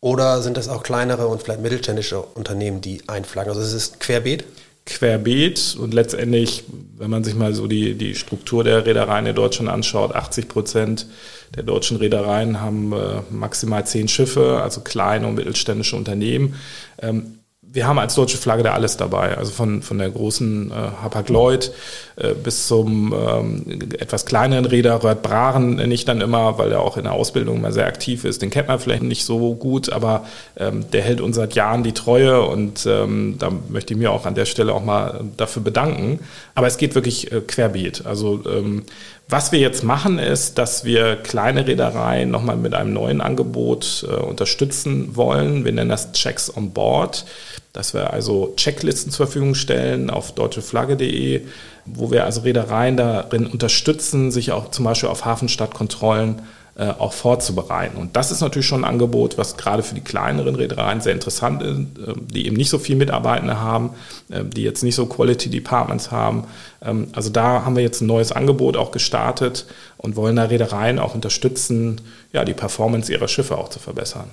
Oder 0.00 0.42
sind 0.42 0.56
das 0.56 0.68
auch 0.68 0.82
kleinere 0.82 1.26
und 1.26 1.42
vielleicht 1.42 1.60
mittelständische 1.60 2.20
Unternehmen, 2.20 2.80
die 2.80 3.02
einflaggen? 3.08 3.50
Also 3.50 3.60
es 3.62 3.72
ist 3.72 4.00
querbeet? 4.00 4.44
Querbeet 4.86 5.76
und 5.78 5.92
letztendlich, 5.92 6.64
wenn 6.96 7.10
man 7.10 7.22
sich 7.22 7.34
mal 7.34 7.52
so 7.52 7.66
die, 7.66 7.94
die 7.94 8.14
Struktur 8.14 8.64
der 8.64 8.86
Reedereien 8.86 9.26
in 9.26 9.34
Deutschland 9.34 9.68
anschaut, 9.68 10.14
80 10.14 10.48
Prozent 10.48 11.06
der 11.54 11.62
deutschen 11.62 11.98
Reedereien 11.98 12.60
haben 12.60 12.92
äh, 12.92 13.20
maximal 13.30 13.86
zehn 13.86 14.08
Schiffe, 14.08 14.60
also 14.62 14.80
kleine 14.80 15.26
und 15.26 15.34
mittelständische 15.34 15.96
Unternehmen. 15.96 16.54
Ähm, 17.00 17.37
wir 17.70 17.86
haben 17.86 17.98
als 17.98 18.14
deutsche 18.14 18.38
Flagge 18.38 18.62
da 18.62 18.72
alles 18.72 18.96
dabei, 18.96 19.36
also 19.36 19.52
von, 19.52 19.82
von 19.82 19.98
der 19.98 20.10
großen 20.10 20.70
äh, 20.70 20.74
Hapag-Lloyd 20.74 21.70
äh, 22.16 22.34
bis 22.34 22.66
zum 22.66 23.12
ähm, 23.12 23.64
etwas 23.98 24.24
kleineren 24.24 24.64
Räder, 24.64 25.02
Röhrt 25.04 25.22
Brachen 25.22 25.76
nenne 25.76 25.92
ich 25.92 26.06
dann 26.06 26.22
immer, 26.22 26.58
weil 26.58 26.72
er 26.72 26.80
auch 26.80 26.96
in 26.96 27.04
der 27.04 27.12
Ausbildung 27.12 27.58
immer 27.58 27.72
sehr 27.72 27.86
aktiv 27.86 28.24
ist. 28.24 28.40
Den 28.40 28.50
kennt 28.50 28.68
man 28.68 28.78
vielleicht 28.78 29.02
nicht 29.02 29.24
so 29.24 29.54
gut, 29.54 29.92
aber 29.92 30.26
ähm, 30.56 30.90
der 30.90 31.02
hält 31.02 31.20
uns 31.20 31.36
seit 31.36 31.54
Jahren 31.54 31.82
die 31.82 31.92
Treue 31.92 32.42
und 32.42 32.86
ähm, 32.86 33.36
da 33.38 33.52
möchte 33.68 33.92
ich 33.92 33.98
mir 33.98 34.12
auch 34.12 34.24
an 34.24 34.34
der 34.34 34.46
Stelle 34.46 34.72
auch 34.72 34.84
mal 34.84 35.24
dafür 35.36 35.62
bedanken. 35.62 36.20
Aber 36.54 36.66
es 36.66 36.78
geht 36.78 36.94
wirklich 36.94 37.32
äh, 37.32 37.42
querbeet. 37.42 38.06
Also 38.06 38.40
ähm, 38.46 38.84
Was 39.30 39.52
wir 39.52 39.58
jetzt 39.58 39.84
machen, 39.84 40.18
ist, 40.18 40.56
dass 40.56 40.84
wir 40.84 41.16
kleine 41.16 41.66
Reedereien 41.66 42.30
nochmal 42.30 42.56
mit 42.56 42.72
einem 42.72 42.94
neuen 42.94 43.20
Angebot 43.20 44.06
äh, 44.08 44.14
unterstützen 44.14 45.16
wollen. 45.16 45.66
Wir 45.66 45.72
nennen 45.72 45.90
das 45.90 46.12
Checks 46.12 46.56
on 46.56 46.70
Board, 46.70 47.26
dass 47.74 47.92
wir 47.92 48.10
also 48.14 48.54
Checklisten 48.56 49.12
zur 49.12 49.26
Verfügung 49.26 49.54
stellen 49.54 50.08
auf 50.08 50.32
deutscheflagge.de, 50.32 51.42
wo 51.84 52.10
wir 52.10 52.24
also 52.24 52.40
Reedereien 52.40 52.96
darin 52.96 53.46
unterstützen, 53.46 54.30
sich 54.30 54.50
auch 54.52 54.70
zum 54.70 54.86
Beispiel 54.86 55.10
auf 55.10 55.26
Hafenstadtkontrollen 55.26 56.40
äh, 56.78 56.94
auch 56.96 57.12
vorzubereiten. 57.12 57.96
Und 57.96 58.14
das 58.14 58.30
ist 58.30 58.40
natürlich 58.40 58.66
schon 58.66 58.84
ein 58.84 58.90
Angebot, 58.90 59.36
was 59.36 59.56
gerade 59.56 59.82
für 59.82 59.96
die 59.96 60.00
kleineren 60.00 60.54
Reedereien 60.54 61.00
sehr 61.00 61.12
interessant 61.12 61.60
ist, 61.60 61.76
äh, 61.76 62.14
die 62.32 62.46
eben 62.46 62.56
nicht 62.56 62.70
so 62.70 62.78
viel 62.78 62.94
Mitarbeitende 62.94 63.58
haben, 63.58 63.90
äh, 64.30 64.44
die 64.44 64.62
jetzt 64.62 64.84
nicht 64.84 64.94
so 64.94 65.06
Quality 65.06 65.50
Departments 65.50 66.12
haben. 66.12 66.44
Ähm, 66.80 67.08
also 67.12 67.30
da 67.30 67.64
haben 67.64 67.74
wir 67.74 67.82
jetzt 67.82 68.00
ein 68.00 68.06
neues 68.06 68.30
Angebot 68.30 68.76
auch 68.76 68.92
gestartet 68.92 69.66
und 69.96 70.14
wollen 70.14 70.36
da 70.36 70.44
Reedereien 70.44 71.00
auch 71.00 71.16
unterstützen, 71.16 72.00
ja, 72.32 72.44
die 72.44 72.54
Performance 72.54 73.12
ihrer 73.12 73.26
Schiffe 73.26 73.58
auch 73.58 73.70
zu 73.70 73.80
verbessern. 73.80 74.30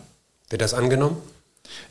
Wird 0.52 0.62
das 0.62 0.76
angenommen? 0.76 1.18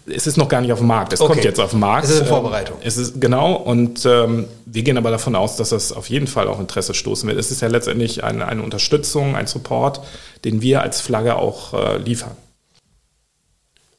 Es 0.06 0.26
ist 0.26 0.36
noch 0.36 0.48
gar 0.48 0.60
nicht 0.60 0.72
auf 0.72 0.80
dem 0.80 0.88
Markt. 0.88 1.12
Es 1.12 1.20
okay. 1.20 1.32
kommt 1.32 1.44
jetzt 1.44 1.60
auf 1.60 1.70
den 1.70 1.80
Markt. 1.80 2.04
Es 2.04 2.10
ist 2.10 2.20
in 2.20 2.26
Vorbereitung. 2.26 2.76
Es 2.82 2.96
ist 2.96 3.20
genau 3.20 3.54
und 3.54 4.04
ähm, 4.04 4.46
wir 4.66 4.82
gehen 4.82 4.98
aber 4.98 5.10
davon 5.10 5.34
aus, 5.34 5.56
dass 5.56 5.70
das 5.70 5.92
auf 5.92 6.10
jeden 6.10 6.26
Fall 6.26 6.48
auch 6.48 6.60
Interesse 6.60 6.94
stoßen 6.94 7.28
wird. 7.28 7.38
Es 7.38 7.50
ist 7.50 7.62
ja 7.62 7.68
letztendlich 7.68 8.22
eine, 8.22 8.46
eine 8.46 8.62
Unterstützung, 8.62 9.34
ein 9.34 9.46
Support, 9.46 10.00
den 10.44 10.60
wir 10.60 10.82
als 10.82 11.00
Flagge 11.00 11.36
auch 11.36 11.72
äh, 11.72 11.98
liefern. 11.98 12.36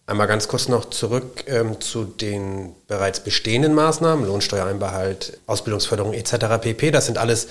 Einmal 0.08 0.28
ganz 0.28 0.48
kurz 0.48 0.68
noch 0.68 0.92
zurück 0.92 1.46
ähm, 1.48 1.82
zu 1.82 2.04
den 2.04 2.76
bereits 2.88 3.22
bestehenden 3.22 3.74
Maßnahmen, 3.74 4.28
Lohnsteuereinbehalt, 4.28 5.40
Ausbildungsförderung 5.48 6.14
etc. 6.14 6.62
pp. 6.62 6.92
Das 6.92 7.08
sind 7.08 7.18
alles 7.18 7.48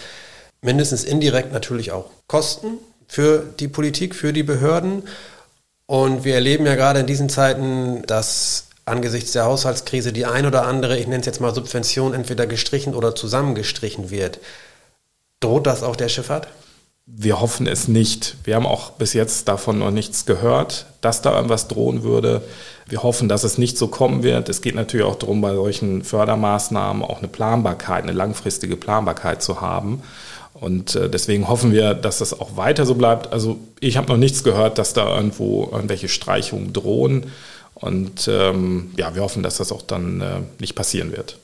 mindestens 0.62 1.02
indirekt 1.02 1.52
natürlich 1.52 1.90
auch 1.90 2.10
Kosten 2.28 2.78
für 3.08 3.44
die 3.58 3.66
Politik, 3.66 4.14
für 4.14 4.32
die 4.32 4.44
Behörden. 4.44 5.02
Und 5.86 6.24
wir 6.24 6.34
erleben 6.34 6.66
ja 6.66 6.74
gerade 6.74 7.00
in 7.00 7.06
diesen 7.06 7.28
Zeiten, 7.28 8.02
dass 8.06 8.68
angesichts 8.86 9.32
der 9.32 9.44
Haushaltskrise 9.44 10.12
die 10.12 10.26
ein 10.26 10.46
oder 10.46 10.66
andere, 10.66 10.98
ich 10.98 11.06
nenne 11.06 11.20
es 11.20 11.26
jetzt 11.26 11.40
mal 11.40 11.54
Subvention, 11.54 12.14
entweder 12.14 12.46
gestrichen 12.46 12.94
oder 12.94 13.14
zusammengestrichen 13.14 14.10
wird. 14.10 14.40
Droht 15.40 15.66
das 15.66 15.82
auch 15.82 15.96
der 15.96 16.08
Schifffahrt? 16.08 16.48
Wir 17.06 17.38
hoffen 17.38 17.66
es 17.66 17.86
nicht. 17.86 18.36
Wir 18.44 18.54
haben 18.56 18.66
auch 18.66 18.92
bis 18.92 19.12
jetzt 19.12 19.46
davon 19.48 19.78
noch 19.78 19.90
nichts 19.90 20.24
gehört, 20.24 20.86
dass 21.02 21.20
da 21.20 21.34
irgendwas 21.36 21.68
drohen 21.68 22.02
würde. 22.02 22.40
Wir 22.86 23.02
hoffen, 23.02 23.28
dass 23.28 23.44
es 23.44 23.58
nicht 23.58 23.76
so 23.76 23.88
kommen 23.88 24.22
wird. 24.22 24.48
Es 24.48 24.62
geht 24.62 24.74
natürlich 24.74 25.04
auch 25.04 25.16
darum, 25.16 25.42
bei 25.42 25.54
solchen 25.54 26.02
Fördermaßnahmen 26.02 27.02
auch 27.02 27.18
eine 27.18 27.28
Planbarkeit, 27.28 28.04
eine 28.04 28.12
langfristige 28.12 28.76
Planbarkeit 28.76 29.42
zu 29.42 29.60
haben. 29.60 30.02
Und 30.54 30.94
äh, 30.94 31.10
deswegen 31.10 31.48
hoffen 31.48 31.72
wir, 31.72 31.94
dass 31.94 32.18
das 32.18 32.38
auch 32.38 32.56
weiter 32.56 32.86
so 32.86 32.94
bleibt. 32.94 33.32
Also 33.32 33.58
ich 33.80 33.96
habe 33.96 34.08
noch 34.08 34.16
nichts 34.16 34.44
gehört, 34.44 34.78
dass 34.78 34.94
da 34.94 35.14
irgendwo 35.16 35.68
irgendwelche 35.70 36.08
Streichungen 36.08 36.72
drohen. 36.72 37.26
Und 37.74 38.28
ähm, 38.28 38.92
ja, 38.96 39.14
wir 39.14 39.22
hoffen, 39.22 39.42
dass 39.42 39.56
das 39.56 39.72
auch 39.72 39.82
dann 39.82 40.20
äh, 40.20 40.40
nicht 40.60 40.74
passieren 40.74 41.12
wird. 41.12 41.38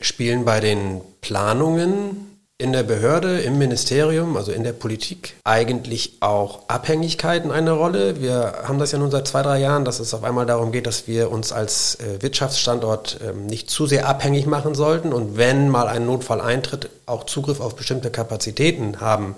Spielen 0.00 0.44
bei 0.44 0.60
den 0.60 1.00
Planungen 1.20 2.27
in 2.60 2.72
der 2.72 2.82
Behörde, 2.82 3.38
im 3.38 3.56
Ministerium, 3.56 4.36
also 4.36 4.50
in 4.50 4.64
der 4.64 4.72
Politik, 4.72 5.36
eigentlich 5.44 6.14
auch 6.18 6.62
Abhängigkeiten 6.66 7.52
eine 7.52 7.70
Rolle. 7.70 8.20
Wir 8.20 8.64
haben 8.64 8.80
das 8.80 8.90
ja 8.90 8.98
nun 8.98 9.12
seit 9.12 9.28
zwei, 9.28 9.42
drei 9.42 9.60
Jahren, 9.60 9.84
dass 9.84 10.00
es 10.00 10.12
auf 10.12 10.24
einmal 10.24 10.44
darum 10.44 10.72
geht, 10.72 10.88
dass 10.88 11.06
wir 11.06 11.30
uns 11.30 11.52
als 11.52 11.94
äh, 12.00 12.20
Wirtschaftsstandort 12.20 13.20
äh, 13.22 13.32
nicht 13.32 13.70
zu 13.70 13.86
sehr 13.86 14.08
abhängig 14.08 14.46
machen 14.46 14.74
sollten 14.74 15.12
und 15.12 15.36
wenn 15.36 15.68
mal 15.68 15.86
ein 15.86 16.04
Notfall 16.04 16.40
eintritt, 16.40 16.90
auch 17.06 17.26
Zugriff 17.26 17.60
auf 17.60 17.76
bestimmte 17.76 18.10
Kapazitäten 18.10 19.00
haben 19.00 19.36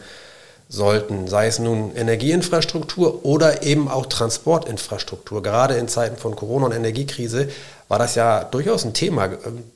sollten, 0.71 1.29
sei 1.29 1.47
es 1.47 1.59
nun 1.59 1.95
Energieinfrastruktur 1.95 3.27
oder 3.27 3.63
eben 3.65 3.89
auch 3.89 4.07
Transportinfrastruktur. 4.07 5.43
Gerade 5.43 5.75
in 5.75 5.89
Zeiten 5.89 6.17
von 6.17 6.37
Corona 6.37 6.67
und 6.67 6.73
Energiekrise 6.73 7.51
war 7.89 7.99
das 7.99 8.15
ja 8.15 8.45
durchaus 8.45 8.87
ein 8.87 8.95
Thema. 8.95 9.29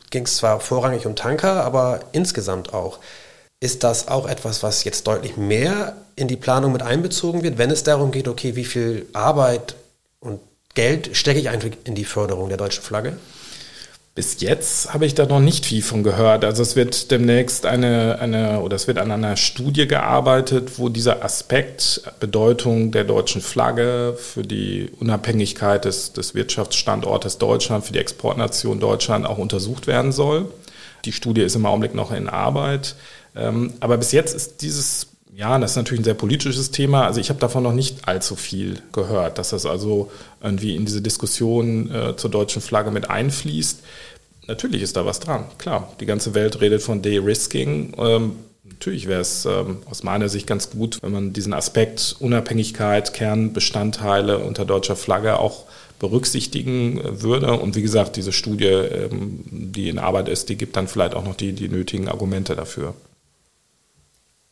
Ging 0.09 0.25
es 0.25 0.37
zwar 0.37 0.61
vorrangig 0.61 1.05
um 1.05 1.15
Tanker, 1.15 1.63
aber 1.63 2.01
insgesamt 2.13 2.73
auch. 2.73 3.01
Ist 3.61 3.85
das 3.85 4.09
auch 4.09 4.27
etwas, 4.29 4.63
was 4.63 4.85
jetzt 4.85 5.07
deutlich 5.07 5.37
mehr 5.37 5.97
in 6.17 6.29
die 6.29 6.37
Planung 6.37 6.73
mit 6.73 6.83
einbezogen 6.83 7.43
wird, 7.43 7.59
wenn 7.59 7.71
es 7.71 7.83
darum 7.83 8.11
geht, 8.11 8.29
okay, 8.29 8.57
wie 8.57 8.65
viel 8.65 9.07
Arbeit 9.13 9.75
und 10.21 10.41
Geld 10.75 11.17
stecke 11.17 11.41
ich 11.41 11.49
eigentlich 11.49 11.75
in 11.85 11.95
die 11.95 12.05
Förderung 12.05 12.49
der 12.49 12.59
deutschen 12.59 12.83
Flagge? 12.83 13.17
Bis 14.15 14.41
jetzt 14.41 14.95
habe 14.95 15.07
ich 15.07 15.17
da 15.17 15.27
noch 15.27 15.41
nicht 15.41 15.67
viel 15.67 15.83
von 15.83 16.05
gehört. 16.05 16.45
Also 16.45 16.63
es 16.63 16.77
wird 16.77 17.11
demnächst 17.11 17.67
eine, 17.67 18.21
eine 18.21 18.61
oder 18.61 18.77
es 18.77 18.87
wird 18.87 18.99
an 18.99 19.11
einer 19.11 19.37
Studie 19.37 19.89
gearbeitet, 19.89 20.79
wo 20.79 20.89
dieser 20.89 21.25
Aspekt 21.25 22.01
Bedeutung 22.21 22.93
der 22.93 23.03
deutschen 23.03 23.43
Flagge 23.43 24.17
für 24.17 24.45
die 24.45 24.89
Unabhängigkeit 25.01 25.85
des, 25.85 26.13
des 26.13 26.37
Wirtschaftsstandortes 26.37 27.39
Deutschland, 27.39 27.87
für 27.87 27.93
die 27.93 27.99
Exportnation 27.99 28.79
Deutschland 28.79 29.27
auch 29.27 29.39
untersucht 29.39 29.89
werden 29.89 30.13
soll. 30.13 30.47
Die 31.07 31.13
Studie 31.13 31.43
ist 31.43 31.57
im 31.57 31.67
Augenblick 31.67 31.97
noch 31.97 32.13
in 32.13 32.29
Arbeit. 32.29 32.95
Ähm, 33.37 33.73
aber 33.81 33.97
bis 33.97 34.13
jetzt 34.13 34.35
ist 34.35 34.63
dieses, 34.63 35.09
ja, 35.35 35.59
das 35.59 35.73
ist 35.73 35.77
natürlich 35.77 36.01
ein 36.01 36.05
sehr 36.05 36.15
politisches 36.15 36.71
Thema. 36.71 37.07
Also 37.07 37.21
ich 37.21 37.29
habe 37.29 37.41
davon 37.41 37.63
noch 37.63 37.73
nicht 37.73 38.07
allzu 38.07 38.37
viel 38.37 38.79
gehört, 38.93 39.39
dass 39.39 39.51
das 39.51 39.67
also 39.67 40.11
irgendwie 40.43 40.77
in 40.77 40.85
diese 40.85 41.03
Diskussion 41.03 41.91
äh, 41.91 42.17
zur 42.17 42.31
deutschen 42.31 42.63
Flagge 42.63 42.91
mit 42.91 43.11
einfließt. 43.11 43.81
Natürlich 44.47 44.83
ist 44.83 44.97
da 44.97 45.07
was 45.07 45.21
dran, 45.21 45.47
klar. 45.59 45.93
Die 46.01 46.07
ganze 46.07 46.35
Welt 46.35 46.61
redet 46.61 46.83
von 46.83 47.03
De-Risking. 47.03 47.95
Ähm, 47.99 48.33
natürlich 48.63 49.09
wäre 49.09 49.23
es 49.23 49.47
ähm, 49.47 49.79
aus 49.87 50.03
meiner 50.03 50.29
Sicht 50.29 50.47
ganz 50.47 50.71
gut, 50.71 50.99
wenn 51.03 51.13
man 51.13 51.33
diesen 51.33 51.55
Aspekt 51.55 52.17
Unabhängigkeit, 52.21 53.15
Kernbestandteile 53.15 54.39
unter 54.39 54.65
deutscher 54.65 54.97
Flagge 54.97 55.39
auch 55.39 55.65
berücksichtigen 55.99 57.01
würde. 57.23 57.55
Und 57.55 57.75
wie 57.77 57.83
gesagt, 57.83 58.17
diese 58.17 58.33
Studie, 58.33 58.67
ähm, 58.67 59.41
die 59.47 59.89
in 59.89 59.99
Arbeit 59.99 60.29
ist, 60.29 60.49
die 60.49 60.57
gibt 60.57 60.77
dann 60.77 60.89
vielleicht 60.89 61.15
auch 61.15 61.25
noch 61.25 61.37
die, 61.37 61.53
die 61.53 61.69
nötigen 61.69 62.09
Argumente 62.09 62.55
dafür. 62.55 62.95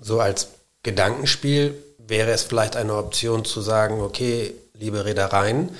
So 0.02 0.20
als 0.20 0.48
Gedankenspiel 0.82 1.74
wäre 1.96 2.32
es 2.32 2.42
vielleicht 2.42 2.74
eine 2.76 2.96
Option 2.96 3.44
zu 3.44 3.60
sagen, 3.60 4.00
okay, 4.00 4.52
liebe 4.74 5.04
Reedereien, 5.04 5.70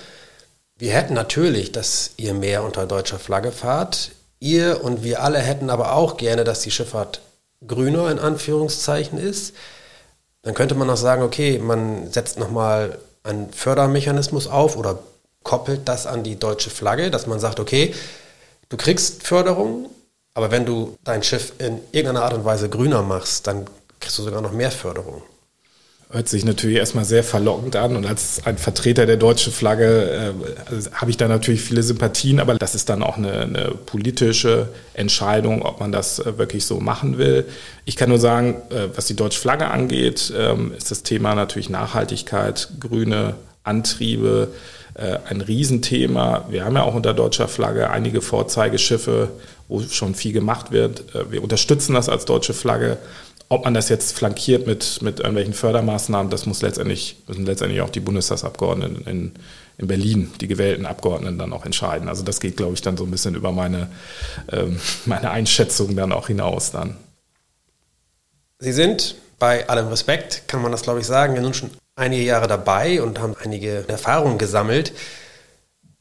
wir 0.79 0.93
hätten 0.93 1.15
natürlich, 1.15 1.73
dass 1.73 2.13
ihr 2.17 2.33
mehr 2.33 2.63
unter 2.63 2.87
deutscher 2.87 3.19
Flagge 3.19 3.53
fahrt. 3.53 4.13
Ihr 4.39 4.83
und 4.83 5.03
wir 5.03 5.23
alle 5.23 5.39
hätten 5.39 5.71
aber 5.71 5.95
auch 5.95 6.17
gerne, 6.17 6.45
dass 6.45 6.61
die 6.61 6.71
Schifffahrt 6.71 7.21
grüner 7.67 8.11
in 8.11 8.19
Anführungszeichen 8.19 9.19
ist. 9.19 9.55
Dann 10.43 10.55
könnte 10.55 10.75
man 10.75 10.91
auch 10.91 10.97
sagen, 10.97 11.23
okay, 11.23 11.59
man 11.59 12.11
setzt 12.13 12.39
nochmal 12.39 12.99
einen 13.25 13.53
Fördermechanismus 13.53 14.47
auf 14.47 14.77
oder 14.77 14.99
koppelt 15.43 15.89
das 15.89 16.07
an 16.07 16.23
die 16.23 16.37
deutsche 16.37 16.71
Flagge, 16.71 17.11
dass 17.11 17.27
man 17.27 17.41
sagt, 17.41 17.61
okay, 17.61 17.95
du 18.69 18.77
kriegst 18.77 19.25
Förderung, 19.25 19.91
aber 20.35 20.51
wenn 20.51 20.65
du 20.65 20.97
dein 21.05 21.23
Schiff 21.23 21.53
in 21.59 21.81
irgendeiner 21.93 22.25
Art 22.25 22.35
und 22.35 22.45
Weise 22.45 22.69
grüner 22.69 23.03
machst, 23.03 23.47
dann 23.47 23.67
kriegst 24.03 24.19
du 24.19 24.23
sogar 24.23 24.43
noch 24.43 24.53
mehr 24.53 24.71
Förderung. 24.71 25.23
Hört 26.11 26.29
sich 26.29 26.45
natürlich 26.45 26.77
erstmal 26.77 27.07
sehr 27.07 27.25
verlockend 27.25 27.75
an 27.75 27.97
und 27.97 28.05
als 28.05 28.45
ein 28.45 28.59
Vertreter 28.59 29.07
der 29.07 29.17
deutschen 29.17 29.51
Flagge 29.51 30.35
äh, 30.71 30.91
habe 30.93 31.11
ich 31.11 31.17
da 31.17 31.27
natürlich 31.27 31.63
viele 31.63 31.83
Sympathien, 31.83 32.39
aber 32.39 32.55
das 32.57 32.75
ist 32.75 32.91
dann 32.91 33.03
auch 33.03 33.17
eine, 33.17 33.33
eine 33.33 33.71
politische 33.87 34.69
Entscheidung, 34.93 35.63
ob 35.63 35.81
man 35.81 35.91
das 35.91 36.19
äh, 36.19 36.37
wirklich 36.37 36.67
so 36.67 36.81
machen 36.81 37.17
will. 37.17 37.47
Ich 37.87 37.97
kann 37.97 38.11
nur 38.11 38.19
sagen, 38.19 38.57
äh, 38.69 38.89
was 38.95 39.07
die 39.07 39.17
deutsche 39.17 39.41
Flagge 39.41 39.71
angeht, 39.71 40.31
ähm, 40.37 40.75
ist 40.77 40.91
das 40.91 41.03
Thema 41.03 41.35
natürlich 41.35 41.71
Nachhaltigkeit, 41.71 42.69
grüne 42.79 43.37
Antriebe 43.65 44.49
äh, 44.95 45.19
ein 45.31 45.41
Riesenthema. 45.41 46.45
Wir 46.51 46.67
haben 46.67 46.77
ja 46.77 46.83
auch 46.83 46.95
unter 46.95 47.15
deutscher 47.15 47.49
Flagge 47.49 47.91
einige 47.91 48.21
Vorzeigeschiffe, 48.21 49.31
wo 49.69 49.81
schon 49.81 50.15
viel 50.15 50.33
gemacht 50.35 50.73
wird. 50.73 51.15
Äh, 51.15 51.33
wir 51.33 51.43
unterstützen 51.43 51.95
das 51.95 52.11
als 52.11 52.27
deutsche 52.27 52.53
Flagge. 52.53 52.99
Ob 53.53 53.67
man 53.67 53.75
das 53.75 53.91
jetzt 53.91 54.17
flankiert 54.17 54.67
mit, 54.67 55.03
mit 55.03 55.21
irgendwelchen 55.21 55.53
Fördermaßnahmen, 55.53 56.31
das 56.31 56.47
muss 56.47 56.63
letztendlich, 56.63 57.19
müssen 57.27 57.45
letztendlich 57.45 57.83
auch 57.83 57.91
die 57.91 58.01
Bundestagsabgeordneten 58.01 59.07
in, 59.07 59.33
in 59.77 59.87
Berlin, 59.87 60.33
die 60.41 60.49
gewählten 60.49 60.87
Abgeordneten 60.87 61.37
dann 61.37 61.53
auch 61.53 61.67
entscheiden. 61.67 62.09
Also 62.09 62.23
das 62.23 62.41
geht, 62.41 62.57
glaube 62.57 62.73
ich, 62.73 62.81
dann 62.81 62.97
so 62.97 63.05
ein 63.05 63.11
bisschen 63.11 63.35
über 63.35 63.53
meine, 63.53 63.89
ähm, 64.51 64.81
meine 65.05 65.31
Einschätzung 65.33 65.95
dann 65.95 66.13
auch 66.13 66.29
hinaus 66.29 66.71
dann. 66.71 66.97
Sie 68.59 68.73
sind 68.73 69.17
bei 69.39 69.69
allem 69.69 69.89
Respekt, 69.89 70.45
kann 70.49 70.63
man 70.63 70.73
das, 70.73 70.81
glaube 70.81 71.01
ich, 71.01 71.07
sagen, 71.07 71.35
ja 71.37 71.43
nun 71.43 71.53
schon 71.53 71.73
einige 71.95 72.23
Jahre 72.23 72.49
dabei 72.49 73.03
und 73.03 73.21
haben 73.21 73.37
einige 73.39 73.85
Erfahrungen 73.87 74.39
gesammelt. 74.39 74.95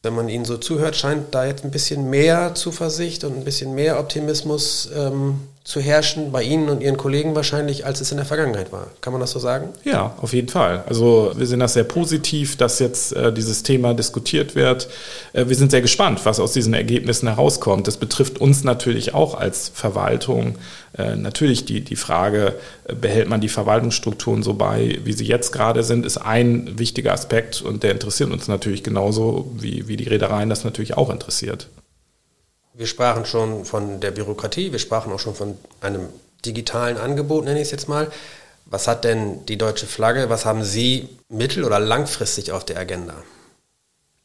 Wenn 0.04 0.16
man 0.16 0.30
ihnen 0.30 0.46
so 0.46 0.56
zuhört, 0.56 0.96
scheint 0.96 1.36
da 1.36 1.44
jetzt 1.44 1.66
ein 1.66 1.72
bisschen 1.72 2.10
mehr 2.10 2.56
Zuversicht 2.56 3.26
und 3.26 3.36
ein 3.36 3.44
bisschen 3.44 3.76
mehr 3.76 4.00
Optimismus 4.00 4.90
ähm, 4.96 5.42
zu 5.64 5.80
herrschen 5.80 6.32
bei 6.32 6.42
Ihnen 6.42 6.70
und 6.70 6.82
Ihren 6.82 6.98
Kollegen 6.98 7.36
wahrscheinlich, 7.36 7.86
als 7.86 8.02
es 8.02 8.12
in 8.12 8.18
der 8.18 8.26
Vergangenheit 8.26 8.72
war. 8.72 8.88
Kann 9.00 9.14
man 9.14 9.20
das 9.20 9.32
so 9.32 9.40
sagen? 9.40 9.70
Ja, 9.84 10.16
auf 10.20 10.34
jeden 10.34 10.48
Fall. 10.48 10.84
Also 10.88 11.34
wir 11.36 11.46
sehen 11.46 11.60
das 11.60 11.74
sehr 11.74 11.84
positiv, 11.84 12.58
dass 12.58 12.80
jetzt 12.80 13.16
äh, 13.16 13.32
dieses 13.32 13.62
Thema 13.62 13.94
diskutiert 13.94 14.56
wird. 14.56 14.90
Äh, 15.34 15.48
wir 15.48 15.56
sind 15.56 15.70
sehr 15.70 15.82
gespannt, 15.82 16.22
was 16.24 16.40
aus 16.40 16.54
diesen 16.54 16.74
Ergebnissen 16.74 17.28
herauskommt. 17.28 17.88
Das 17.88 17.98
betrifft 17.98 18.40
uns 18.40 18.64
natürlich 18.64 19.14
auch 19.14 19.36
als 19.36 19.70
Verwaltung. 19.74 20.56
Äh, 20.98 21.16
natürlich 21.16 21.64
die, 21.66 21.82
die 21.82 21.96
Frage, 21.96 22.56
äh, 22.86 22.96
behält 22.96 23.30
man 23.30 23.40
die 23.40 23.50
Verwaltungsstrukturen 23.50 24.42
so 24.42 24.56
bei, 24.56 24.98
wie 25.04 25.14
sie 25.14 25.26
jetzt 25.26 25.52
gerade 25.52 25.84
sind, 25.84 26.08
ist 26.08 26.18
ein 26.18 26.80
wichtiger 26.80 27.14
Aspekt 27.14 27.62
und 27.62 27.84
der 27.84 27.92
interessiert 27.92 28.32
uns 28.32 28.48
natürlich 28.48 28.82
genauso, 28.82 29.52
wie, 29.56 29.88
wie 29.88 29.96
die 29.96 30.10
Reedereien 30.10 30.50
das 30.50 30.64
natürlich 30.64 30.98
auch 30.98 31.12
interessiert. 31.12 31.70
Wir 32.74 32.88
sprachen 32.88 33.26
schon 33.26 33.66
von 33.66 34.00
der 34.00 34.12
Bürokratie, 34.12 34.72
wir 34.72 34.80
sprachen 34.80 35.12
auch 35.12 35.20
schon 35.20 35.36
von 35.36 35.58
einem 35.82 36.08
digitalen 36.46 36.98
Angebot, 36.98 37.44
nenne 37.44 37.60
ich 37.60 37.66
es 37.66 37.72
jetzt 37.72 37.90
mal. 37.90 38.10
Was 38.66 38.88
hat 38.88 39.04
denn 39.04 39.46
die 39.46 39.58
deutsche 39.58 39.88
Flagge, 39.88 40.30
was 40.30 40.46
haben 40.46 40.64
Sie 40.64 41.10
mittel- 41.28 41.66
oder 41.66 41.80
langfristig 41.80 42.54
auf 42.54 42.64
der 42.64 42.78
Agenda? 42.78 43.16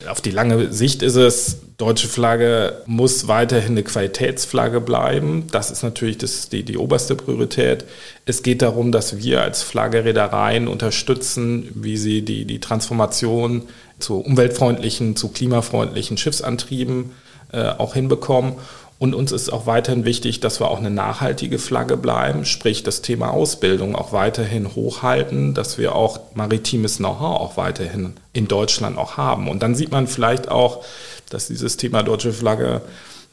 Auf 0.06 0.20
die 0.20 0.30
lange 0.30 0.72
Sicht 0.72 1.02
ist 1.02 1.16
es, 1.16 1.56
deutsche 1.78 2.06
Flagge 2.06 2.82
muss 2.86 3.26
weiterhin 3.28 3.72
eine 3.72 3.82
Qualitätsflagge 3.82 4.80
bleiben. 4.80 5.48
Das 5.50 5.70
ist 5.70 5.82
natürlich 5.82 6.18
das, 6.18 6.48
die, 6.48 6.62
die 6.62 6.76
oberste 6.76 7.16
Priorität. 7.16 7.86
Es 8.26 8.42
geht 8.42 8.62
darum, 8.62 8.92
dass 8.92 9.16
wir 9.16 9.42
als 9.42 9.62
Flaggereedereien 9.62 10.68
unterstützen, 10.68 11.70
wie 11.74 11.96
sie 11.96 12.22
die, 12.22 12.44
die 12.44 12.60
Transformation 12.60 13.62
zu 13.98 14.18
umweltfreundlichen, 14.18 15.16
zu 15.16 15.30
klimafreundlichen 15.30 16.18
Schiffsantrieben 16.18 17.12
äh, 17.52 17.68
auch 17.68 17.94
hinbekommen. 17.94 18.54
Und 18.98 19.14
uns 19.14 19.30
ist 19.30 19.52
auch 19.52 19.66
weiterhin 19.66 20.06
wichtig, 20.06 20.40
dass 20.40 20.58
wir 20.58 20.70
auch 20.70 20.78
eine 20.78 20.90
nachhaltige 20.90 21.58
Flagge 21.58 21.98
bleiben, 21.98 22.46
sprich 22.46 22.82
das 22.82 23.02
Thema 23.02 23.30
Ausbildung 23.30 23.94
auch 23.94 24.12
weiterhin 24.12 24.74
hochhalten, 24.74 25.52
dass 25.52 25.76
wir 25.76 25.94
auch 25.94 26.20
maritimes 26.34 26.96
Know-how 26.96 27.40
auch 27.40 27.56
weiterhin 27.58 28.14
in 28.32 28.48
Deutschland 28.48 28.96
auch 28.96 29.18
haben. 29.18 29.48
Und 29.48 29.62
dann 29.62 29.74
sieht 29.74 29.92
man 29.92 30.06
vielleicht 30.06 30.48
auch, 30.50 30.82
dass 31.28 31.48
dieses 31.48 31.76
Thema 31.76 32.02
deutsche 32.02 32.32
Flagge 32.32 32.80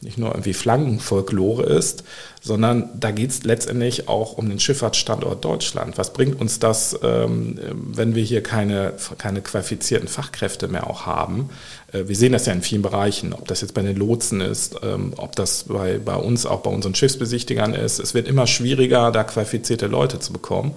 nicht 0.01 0.17
nur 0.17 0.31
irgendwie 0.31 0.53
Flaggenfolklore 0.53 1.63
ist, 1.63 2.03
sondern 2.45 2.89
da 2.99 3.11
geht 3.11 3.31
es 3.31 3.43
letztendlich 3.43 4.09
auch 4.09 4.37
um 4.37 4.49
den 4.49 4.59
Schifffahrtsstandort 4.59 5.45
Deutschland. 5.45 5.97
Was 5.97 6.11
bringt 6.11 6.41
uns 6.41 6.59
das, 6.59 6.99
ähm, 7.01 7.57
wenn 7.71 8.15
wir 8.15 8.23
hier 8.23 8.43
keine, 8.43 8.93
keine 9.17 9.41
qualifizierten 9.41 10.09
Fachkräfte 10.09 10.67
mehr 10.67 10.89
auch 10.89 11.05
haben? 11.05 11.49
Äh, 11.93 12.09
wir 12.09 12.17
sehen 12.17 12.33
das 12.33 12.45
ja 12.45 12.51
in 12.51 12.61
vielen 12.61 12.81
Bereichen, 12.81 13.31
ob 13.31 13.47
das 13.47 13.61
jetzt 13.61 13.73
bei 13.73 13.81
den 13.81 13.95
Lotsen 13.95 14.41
ist, 14.41 14.75
ähm, 14.83 15.13
ob 15.15 15.37
das 15.37 15.63
bei, 15.69 15.99
bei 15.99 16.15
uns 16.15 16.45
auch 16.45 16.59
bei 16.59 16.69
unseren 16.69 16.95
Schiffsbesichtigern 16.95 17.73
ist. 17.73 17.99
Es 17.99 18.13
wird 18.13 18.27
immer 18.27 18.45
schwieriger, 18.45 19.11
da 19.11 19.23
qualifizierte 19.23 19.87
Leute 19.87 20.19
zu 20.19 20.33
bekommen. 20.33 20.73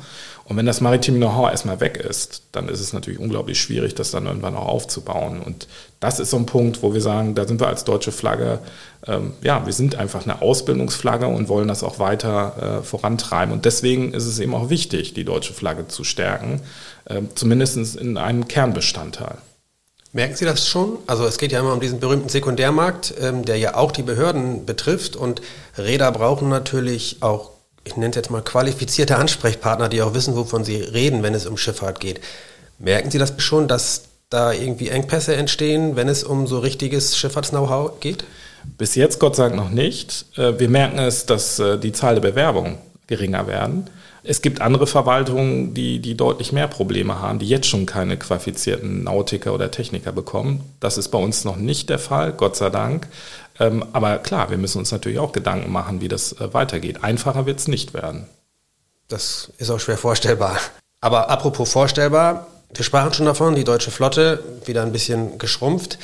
Und 0.49 0.57
wenn 0.57 0.67
das 0.67 0.81
maritime 0.81 1.19
Know-how 1.19 1.51
erstmal 1.51 1.81
weg 1.81 1.97
ist, 1.97 2.43
dann 2.53 2.69
ist 2.69 2.79
es 2.79 2.93
natürlich 2.93 3.19
unglaublich 3.19 3.61
schwierig, 3.61 3.97
das 3.97 4.13
dann 4.13 4.27
irgendwann 4.27 4.55
auch 4.55 4.69
aufzubauen. 4.69 5.43
Und 5.45 5.67
das 5.99 6.21
ist 6.21 6.31
so 6.31 6.37
ein 6.37 6.47
Punkt, 6.47 6.85
wo 6.85 6.95
wir 6.95 7.01
sagen, 7.01 7.35
da 7.35 7.49
sind 7.49 7.61
wir 7.61 7.67
als 7.67 7.83
deutsche 7.83 8.13
Flagge, 8.13 8.61
ähm, 9.09 9.33
ja, 9.43 9.67
wir 9.67 9.73
sind 9.73 9.97
einfach 9.97 10.23
eine 10.23 10.43
Ausbildungsflagge 10.43 11.27
und 11.27 11.49
wollen 11.49 11.56
das 11.65 11.83
auch 11.83 11.99
weiter 11.99 12.81
äh, 12.81 12.85
vorantreiben. 12.85 13.53
Und 13.53 13.65
deswegen 13.65 14.13
ist 14.13 14.27
es 14.27 14.39
eben 14.39 14.55
auch 14.55 14.71
wichtig, 14.71 15.15
die 15.15 15.25
deutsche 15.25 15.53
Flagge 15.53 15.89
zu 15.89 16.05
stärken, 16.05 16.61
äh, 17.07 17.23
zumindest 17.35 17.97
in 17.97 18.19
einem 18.19 18.49
Kernbestandteil. 18.49 19.39
Merken 20.13 20.37
Sie 20.37 20.45
das 20.45 20.69
schon? 20.69 20.99
Also 21.07 21.27
es 21.27 21.39
geht 21.39 21.53
ja 21.53 21.61
immer 21.61 21.73
um 21.73 21.81
diesen 21.81 22.01
berühmten 22.01 22.29
Sekundärmarkt, 22.29 23.15
ähm, 23.21 23.45
der 23.45 23.59
ja 23.59 23.75
auch 23.75 23.93
die 23.93 24.03
Behörden 24.03 24.67
betrifft. 24.67 25.17
Und 25.17 25.43
Räder 25.77 26.13
brauchen 26.13 26.49
natürlich 26.49 27.19
auch 27.23 27.51
ich 27.87 27.97
nenne 27.97 28.11
es 28.11 28.17
jetzt 28.17 28.31
mal 28.31 28.43
qualifizierte 28.43 29.17
Ansprechpartner, 29.17 29.89
die 29.89 30.03
auch 30.03 30.13
wissen, 30.13 30.35
wovon 30.35 30.65
sie 30.65 30.77
reden, 30.77 31.23
wenn 31.23 31.35
es 31.35 31.47
um 31.47 31.57
Schifffahrt 31.57 32.01
geht. 32.01 32.21
Merken 32.79 33.11
Sie 33.11 33.19
das 33.19 33.33
schon, 33.39 33.69
dass 33.69 34.03
da 34.29 34.53
irgendwie 34.53 34.89
Engpässe 34.89 35.37
entstehen, 35.37 35.95
wenn 35.95 36.09
es 36.09 36.25
um 36.25 36.47
so 36.47 36.59
richtiges 36.59 37.17
Schifffahrts-Know-how 37.17 38.01
geht? 38.01 38.25
Bis 38.79 38.95
jetzt 38.95 39.21
Gott 39.21 39.37
sei 39.37 39.45
Dank 39.45 39.57
noch 39.57 39.71
nicht. 39.71 40.27
Äh, 40.37 40.59
wir 40.59 40.69
merken 40.69 40.99
es, 40.99 41.27
dass 41.27 41.59
äh, 41.59 41.79
die 41.79 41.93
Zahl 41.93 42.15
der 42.15 42.23
Bewerbungen 42.23 42.79
geringer 43.07 43.47
werden. 43.47 43.89
Es 44.29 44.43
gibt 44.43 44.61
andere 44.61 44.89
Verwaltungen, 44.89 45.73
die, 45.73 46.01
die 46.01 46.17
deutlich 46.17 46.51
mehr 46.51 46.67
Probleme 46.67 47.21
haben, 47.21 47.39
die 47.39 47.49
jetzt 47.49 47.69
schon 47.69 47.87
keine 47.87 48.17
qualifizierten 48.17 49.05
Nautiker 49.05 49.55
oder 49.55 49.71
Techniker 49.71 50.11
bekommen. 50.11 50.65
Das 50.81 50.99
ist 50.99 51.09
bei 51.09 51.19
uns 51.19 51.45
noch 51.45 51.57
nicht 51.57 51.89
der 51.91 52.01
Fall, 52.01 52.33
Gott 52.33 52.57
sei 52.57 52.71
Dank. 52.71 53.07
Ähm, 53.61 53.85
aber 53.93 54.19
klar, 54.19 54.51
wir 54.51 54.59
müssen 54.59 54.79
uns 54.79 54.91
natürlich 54.91 55.21
auch 55.21 55.31
Gedanken 55.31 55.71
machen, 55.71 56.01
wie 56.01 56.09
das 56.09 56.33
äh, 56.33 56.53
weitergeht. 56.53 57.05
Einfacher 57.05 57.47
wird 57.47 57.61
es 57.61 57.69
nicht 57.69 57.95
werden. 57.95 58.27
Das 59.09 59.53
ist 59.59 59.71
auch 59.71 59.79
schwer 59.79 59.97
vorstellbar. 59.97 60.59
Aber 61.01 61.31
apropos 61.31 61.71
vorstellbar, 61.71 62.49
wir 62.75 62.85
sprachen 62.85 63.13
schon 63.13 63.27
davon, 63.27 63.55
die 63.55 63.65
deutsche 63.65 63.93
Flotte 63.93 64.43
wieder 64.65 64.83
ein 64.83 64.93
bisschen 64.93 65.39
geschrumpft. 65.39 65.99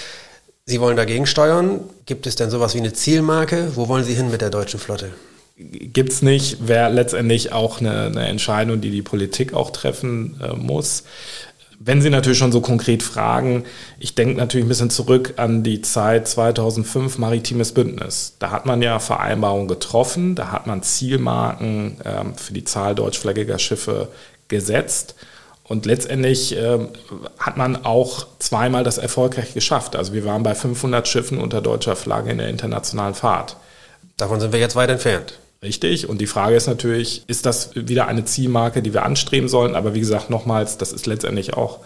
Sie 0.64 0.80
wollen 0.80 0.96
dagegen 0.96 1.26
steuern. 1.26 1.80
Gibt 2.06 2.26
es 2.26 2.36
denn 2.36 2.50
sowas 2.50 2.74
wie 2.74 2.78
eine 2.78 2.92
Zielmarke? 2.92 3.72
Wo 3.74 3.88
wollen 3.88 4.04
Sie 4.04 4.14
hin 4.14 4.30
mit 4.30 4.40
der 4.40 4.50
deutschen 4.50 4.78
Flotte? 4.78 5.10
Gibt 5.56 6.12
es 6.12 6.22
nicht, 6.22 6.68
wäre 6.68 6.90
letztendlich 6.90 7.52
auch 7.52 7.80
eine, 7.80 8.06
eine, 8.06 8.26
Entscheidung, 8.26 8.80
die 8.80 8.90
die 8.90 9.02
Politik 9.02 9.54
auch 9.54 9.70
treffen 9.70 10.40
äh, 10.40 10.54
muss. 10.54 11.04
Wenn 11.78 12.00
Sie 12.00 12.10
natürlich 12.10 12.38
schon 12.38 12.52
so 12.52 12.60
konkret 12.60 13.02
fragen, 13.02 13.64
ich 13.98 14.14
denke 14.14 14.36
natürlich 14.36 14.64
ein 14.64 14.68
bisschen 14.68 14.90
zurück 14.90 15.34
an 15.36 15.64
die 15.64 15.82
Zeit 15.82 16.28
2005 16.28 17.18
Maritimes 17.18 17.72
Bündnis. 17.72 18.36
Da 18.38 18.50
hat 18.50 18.66
man 18.66 18.82
ja 18.82 19.00
Vereinbarungen 19.00 19.66
getroffen, 19.66 20.36
da 20.36 20.52
hat 20.52 20.68
man 20.68 20.82
Zielmarken 20.84 21.96
ähm, 22.04 22.34
für 22.36 22.52
die 22.52 22.64
Zahl 22.64 22.94
deutschflaggiger 22.94 23.58
Schiffe 23.58 24.08
gesetzt. 24.46 25.16
Und 25.64 25.86
letztendlich 25.86 26.56
ähm, 26.56 26.88
hat 27.38 27.56
man 27.56 27.84
auch 27.84 28.26
zweimal 28.38 28.84
das 28.84 28.98
erfolgreich 28.98 29.54
geschafft. 29.54 29.96
Also 29.96 30.12
wir 30.12 30.24
waren 30.24 30.42
bei 30.42 30.54
500 30.54 31.06
Schiffen 31.06 31.38
unter 31.38 31.60
deutscher 31.60 31.96
Flagge 31.96 32.30
in 32.30 32.38
der 32.38 32.48
internationalen 32.48 33.14
Fahrt. 33.14 33.56
Davon 34.16 34.40
sind 34.40 34.52
wir 34.52 34.60
jetzt 34.60 34.76
weit 34.76 34.90
entfernt. 34.90 35.38
Richtig. 35.62 36.08
Und 36.08 36.20
die 36.20 36.26
Frage 36.26 36.56
ist 36.56 36.66
natürlich, 36.66 37.22
ist 37.28 37.46
das 37.46 37.70
wieder 37.76 38.08
eine 38.08 38.24
Zielmarke, 38.24 38.82
die 38.82 38.92
wir 38.92 39.04
anstreben 39.04 39.48
sollen? 39.48 39.76
Aber 39.76 39.94
wie 39.94 40.00
gesagt, 40.00 40.28
nochmals, 40.28 40.76
das 40.76 40.92
ist 40.92 41.06
letztendlich 41.06 41.54
auch 41.54 41.78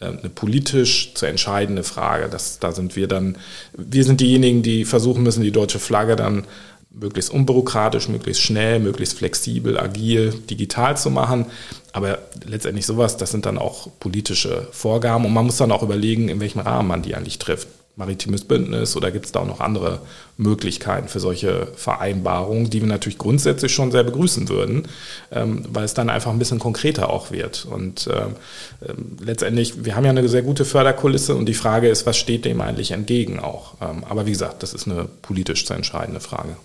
äh, 0.00 0.06
eine 0.06 0.30
politisch 0.34 1.14
zu 1.14 1.26
entscheidende 1.26 1.84
Frage. 1.84 2.28
Das, 2.28 2.58
da 2.58 2.72
sind 2.72 2.96
wir 2.96 3.06
dann, 3.06 3.38
wir 3.72 4.04
sind 4.04 4.20
diejenigen, 4.20 4.64
die 4.64 4.84
versuchen 4.84 5.22
müssen, 5.22 5.44
die 5.44 5.52
deutsche 5.52 5.78
Flagge 5.78 6.16
dann 6.16 6.44
möglichst 6.92 7.30
unbürokratisch, 7.30 8.08
möglichst 8.08 8.42
schnell, 8.42 8.80
möglichst 8.80 9.16
flexibel, 9.16 9.78
agil, 9.78 10.34
digital 10.50 10.96
zu 10.96 11.10
machen. 11.10 11.46
Aber 11.92 12.18
letztendlich 12.44 12.86
sowas, 12.86 13.16
das 13.16 13.30
sind 13.30 13.46
dann 13.46 13.58
auch 13.58 13.88
politische 14.00 14.68
Vorgaben 14.72 15.24
und 15.24 15.32
man 15.32 15.46
muss 15.46 15.56
dann 15.56 15.72
auch 15.72 15.82
überlegen, 15.82 16.28
in 16.28 16.40
welchem 16.40 16.60
Rahmen 16.60 16.88
man 16.88 17.02
die 17.02 17.14
eigentlich 17.14 17.38
trifft 17.38 17.68
maritimes 18.00 18.44
Bündnis 18.44 18.96
oder 18.96 19.10
gibt 19.10 19.26
es 19.26 19.32
da 19.32 19.40
auch 19.40 19.46
noch 19.46 19.60
andere 19.60 20.00
Möglichkeiten 20.36 21.06
für 21.08 21.20
solche 21.20 21.68
Vereinbarungen, 21.76 22.70
die 22.70 22.80
wir 22.80 22.88
natürlich 22.88 23.18
grundsätzlich 23.18 23.72
schon 23.72 23.92
sehr 23.92 24.04
begrüßen 24.04 24.48
würden, 24.48 24.88
ähm, 25.30 25.64
weil 25.68 25.84
es 25.84 25.94
dann 25.94 26.08
einfach 26.08 26.30
ein 26.32 26.38
bisschen 26.38 26.58
konkreter 26.58 27.10
auch 27.10 27.30
wird. 27.30 27.66
Und 27.70 28.08
ähm, 28.10 28.36
ähm, 28.88 29.16
letztendlich, 29.20 29.84
wir 29.84 29.96
haben 29.96 30.04
ja 30.04 30.10
eine 30.10 30.28
sehr 30.28 30.42
gute 30.42 30.64
Förderkulisse 30.64 31.36
und 31.36 31.46
die 31.46 31.54
Frage 31.54 31.88
ist, 31.88 32.06
was 32.06 32.16
steht 32.16 32.44
dem 32.44 32.60
eigentlich 32.60 32.92
entgegen 32.92 33.38
auch? 33.38 33.74
Aber 33.80 34.26
wie 34.26 34.30
gesagt, 34.30 34.62
das 34.62 34.72
ist 34.72 34.86
eine 34.86 35.06
politisch 35.22 35.66
zu 35.66 35.74
entscheidende 35.74 36.20
Frage. 36.20 36.56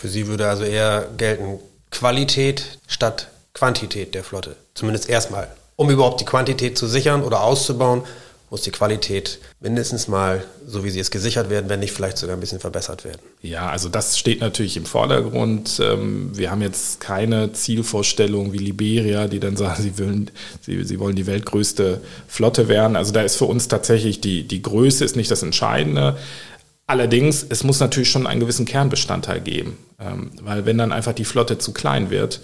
Für 0.00 0.06
Sie 0.06 0.28
würde 0.28 0.48
also 0.48 0.62
eher 0.62 1.08
gelten 1.16 1.58
Qualität 1.90 2.78
statt 2.86 3.32
Quantität 3.52 4.14
der 4.14 4.22
Flotte, 4.22 4.54
zumindest 4.74 5.08
erstmal, 5.08 5.48
um 5.74 5.90
überhaupt 5.90 6.20
die 6.20 6.24
Quantität 6.24 6.78
zu 6.78 6.86
sichern 6.86 7.24
oder 7.24 7.42
auszubauen 7.42 8.04
muss 8.50 8.62
die 8.62 8.70
Qualität 8.70 9.40
mindestens 9.60 10.08
mal, 10.08 10.42
so 10.66 10.82
wie 10.82 10.90
sie 10.90 11.00
es 11.00 11.10
gesichert 11.10 11.50
werden, 11.50 11.68
wenn 11.68 11.80
nicht 11.80 11.92
vielleicht 11.92 12.16
sogar 12.16 12.36
ein 12.36 12.40
bisschen 12.40 12.60
verbessert 12.60 13.04
werden. 13.04 13.20
Ja, 13.42 13.68
also 13.68 13.90
das 13.90 14.18
steht 14.18 14.40
natürlich 14.40 14.76
im 14.78 14.86
Vordergrund. 14.86 15.80
Ähm, 15.82 16.30
wir 16.34 16.50
haben 16.50 16.62
jetzt 16.62 17.00
keine 17.00 17.52
Zielvorstellung 17.52 18.52
wie 18.52 18.58
Liberia, 18.58 19.28
die 19.28 19.40
dann 19.40 19.56
sagen, 19.56 19.82
sie, 19.82 19.98
wollen, 19.98 20.30
sie, 20.62 20.82
sie 20.84 20.98
wollen 20.98 21.14
die 21.14 21.26
weltgrößte 21.26 22.00
Flotte 22.26 22.68
werden. 22.68 22.96
Also 22.96 23.12
da 23.12 23.20
ist 23.20 23.36
für 23.36 23.44
uns 23.44 23.68
tatsächlich 23.68 24.20
die, 24.22 24.48
die 24.48 24.62
Größe 24.62 25.04
ist 25.04 25.16
nicht 25.16 25.30
das 25.30 25.42
Entscheidende. 25.42 26.16
Allerdings, 26.88 27.44
es 27.46 27.64
muss 27.64 27.80
natürlich 27.80 28.10
schon 28.10 28.26
einen 28.26 28.40
gewissen 28.40 28.64
Kernbestandteil 28.64 29.42
geben, 29.42 29.76
ähm, 30.00 30.30
weil 30.40 30.64
wenn 30.64 30.78
dann 30.78 30.90
einfach 30.90 31.12
die 31.12 31.26
Flotte 31.26 31.58
zu 31.58 31.74
klein 31.74 32.08
wird, 32.08 32.40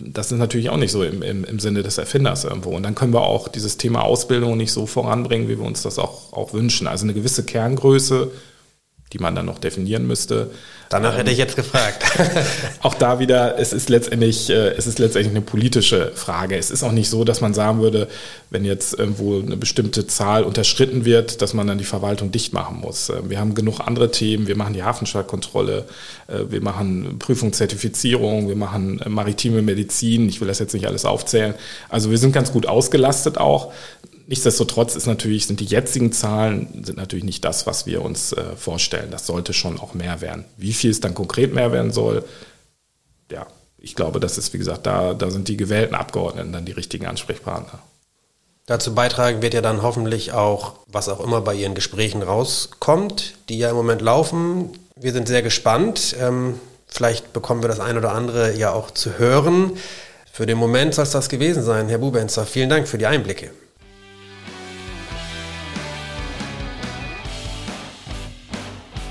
das 0.00 0.32
ist 0.32 0.38
natürlich 0.38 0.70
auch 0.70 0.78
nicht 0.78 0.90
so 0.90 1.02
im, 1.02 1.20
im, 1.22 1.44
im, 1.44 1.60
Sinne 1.60 1.82
des 1.82 1.98
Erfinders 1.98 2.44
irgendwo. 2.44 2.70
Und 2.70 2.82
dann 2.82 2.94
können 2.94 3.12
wir 3.12 3.20
auch 3.20 3.46
dieses 3.46 3.76
Thema 3.76 4.02
Ausbildung 4.02 4.56
nicht 4.56 4.72
so 4.72 4.86
voranbringen, 4.86 5.48
wie 5.48 5.58
wir 5.58 5.66
uns 5.66 5.82
das 5.82 5.98
auch, 5.98 6.32
auch 6.32 6.54
wünschen. 6.54 6.86
Also 6.86 7.04
eine 7.04 7.12
gewisse 7.12 7.44
Kerngröße, 7.44 8.30
die 9.12 9.18
man 9.18 9.34
dann 9.34 9.46
noch 9.46 9.58
definieren 9.58 10.06
müsste. 10.06 10.50
Danach 10.90 11.16
hätte 11.16 11.30
ich 11.30 11.38
jetzt 11.38 11.56
gefragt. 11.56 12.02
auch 12.82 12.94
da 12.94 13.18
wieder, 13.18 13.58
es 13.58 13.72
ist 13.72 13.90
letztendlich, 13.90 14.48
äh, 14.48 14.70
es 14.70 14.86
ist 14.86 14.98
letztendlich 14.98 15.34
eine 15.34 15.42
politische 15.42 16.12
Frage. 16.14 16.56
Es 16.56 16.70
ist 16.70 16.82
auch 16.82 16.92
nicht 16.92 17.10
so, 17.10 17.24
dass 17.24 17.40
man 17.40 17.52
sagen 17.52 17.80
würde, 17.80 18.08
wenn 18.50 18.64
jetzt 18.64 18.98
irgendwo 18.98 19.38
eine 19.38 19.56
bestimmte 19.56 20.06
Zahl 20.06 20.44
unterschritten 20.44 21.04
wird, 21.04 21.42
dass 21.42 21.52
man 21.52 21.66
dann 21.66 21.78
die 21.78 21.84
Verwaltung 21.84 22.32
dicht 22.32 22.52
machen 22.52 22.80
muss. 22.80 23.10
Äh, 23.10 23.28
wir 23.28 23.38
haben 23.38 23.54
genug 23.54 23.80
andere 23.80 24.10
Themen. 24.10 24.46
Wir 24.46 24.56
machen 24.56 24.72
die 24.72 24.82
Hafenstadtkontrolle, 24.82 25.84
äh, 26.28 26.38
wir 26.48 26.62
machen 26.62 27.18
Prüfung, 27.18 27.52
Zertifizierung, 27.52 28.48
wir 28.48 28.56
machen 28.56 29.00
maritime 29.06 29.60
Medizin. 29.60 30.28
Ich 30.28 30.40
will 30.40 30.48
das 30.48 30.58
jetzt 30.58 30.72
nicht 30.72 30.86
alles 30.86 31.04
aufzählen. 31.04 31.54
Also 31.88 32.10
wir 32.10 32.18
sind 32.18 32.32
ganz 32.32 32.52
gut 32.52 32.66
ausgelastet 32.66 33.38
auch. 33.38 33.72
Nichtsdestotrotz 34.28 34.94
ist 34.94 35.06
natürlich, 35.06 35.46
sind 35.46 35.58
die 35.58 35.64
jetzigen 35.64 36.12
Zahlen 36.12 36.84
sind 36.84 36.98
natürlich 36.98 37.24
nicht 37.24 37.42
das, 37.46 37.66
was 37.66 37.86
wir 37.86 38.02
uns 38.02 38.34
äh, 38.34 38.56
vorstellen. 38.56 39.10
Das 39.10 39.26
sollte 39.26 39.54
schon 39.54 39.80
auch 39.80 39.94
mehr 39.94 40.20
werden. 40.20 40.44
Wie 40.58 40.74
viel 40.74 40.90
es 40.90 41.00
dann 41.00 41.14
konkret 41.14 41.54
mehr 41.54 41.72
werden 41.72 41.92
soll, 41.92 42.22
ja, 43.32 43.46
ich 43.78 43.94
glaube, 43.94 44.20
das 44.20 44.36
ist, 44.36 44.52
wie 44.52 44.58
gesagt, 44.58 44.84
da, 44.84 45.14
da 45.14 45.30
sind 45.30 45.48
die 45.48 45.56
gewählten 45.56 45.94
Abgeordneten 45.94 46.52
dann 46.52 46.66
die 46.66 46.72
richtigen 46.72 47.06
Ansprechpartner. 47.06 47.78
Dazu 48.66 48.94
beitragen 48.94 49.40
wird 49.40 49.54
ja 49.54 49.62
dann 49.62 49.80
hoffentlich 49.80 50.32
auch, 50.32 50.74
was 50.88 51.08
auch 51.08 51.20
immer 51.20 51.40
bei 51.40 51.54
Ihren 51.54 51.74
Gesprächen 51.74 52.22
rauskommt, 52.22 53.32
die 53.48 53.56
ja 53.56 53.70
im 53.70 53.76
Moment 53.76 54.02
laufen. 54.02 54.72
Wir 54.94 55.14
sind 55.14 55.26
sehr 55.26 55.40
gespannt. 55.40 56.14
Ähm, 56.20 56.60
vielleicht 56.86 57.32
bekommen 57.32 57.62
wir 57.62 57.68
das 57.68 57.80
ein 57.80 57.96
oder 57.96 58.12
andere 58.12 58.54
ja 58.58 58.72
auch 58.72 58.90
zu 58.90 59.18
hören. 59.18 59.78
Für 60.30 60.44
den 60.44 60.58
Moment 60.58 60.94
soll 60.94 61.04
es 61.04 61.12
das 61.12 61.30
gewesen 61.30 61.62
sein. 61.62 61.88
Herr 61.88 61.96
Bubenzer, 61.96 62.44
vielen 62.44 62.68
Dank 62.68 62.88
für 62.88 62.98
die 62.98 63.06
Einblicke. 63.06 63.52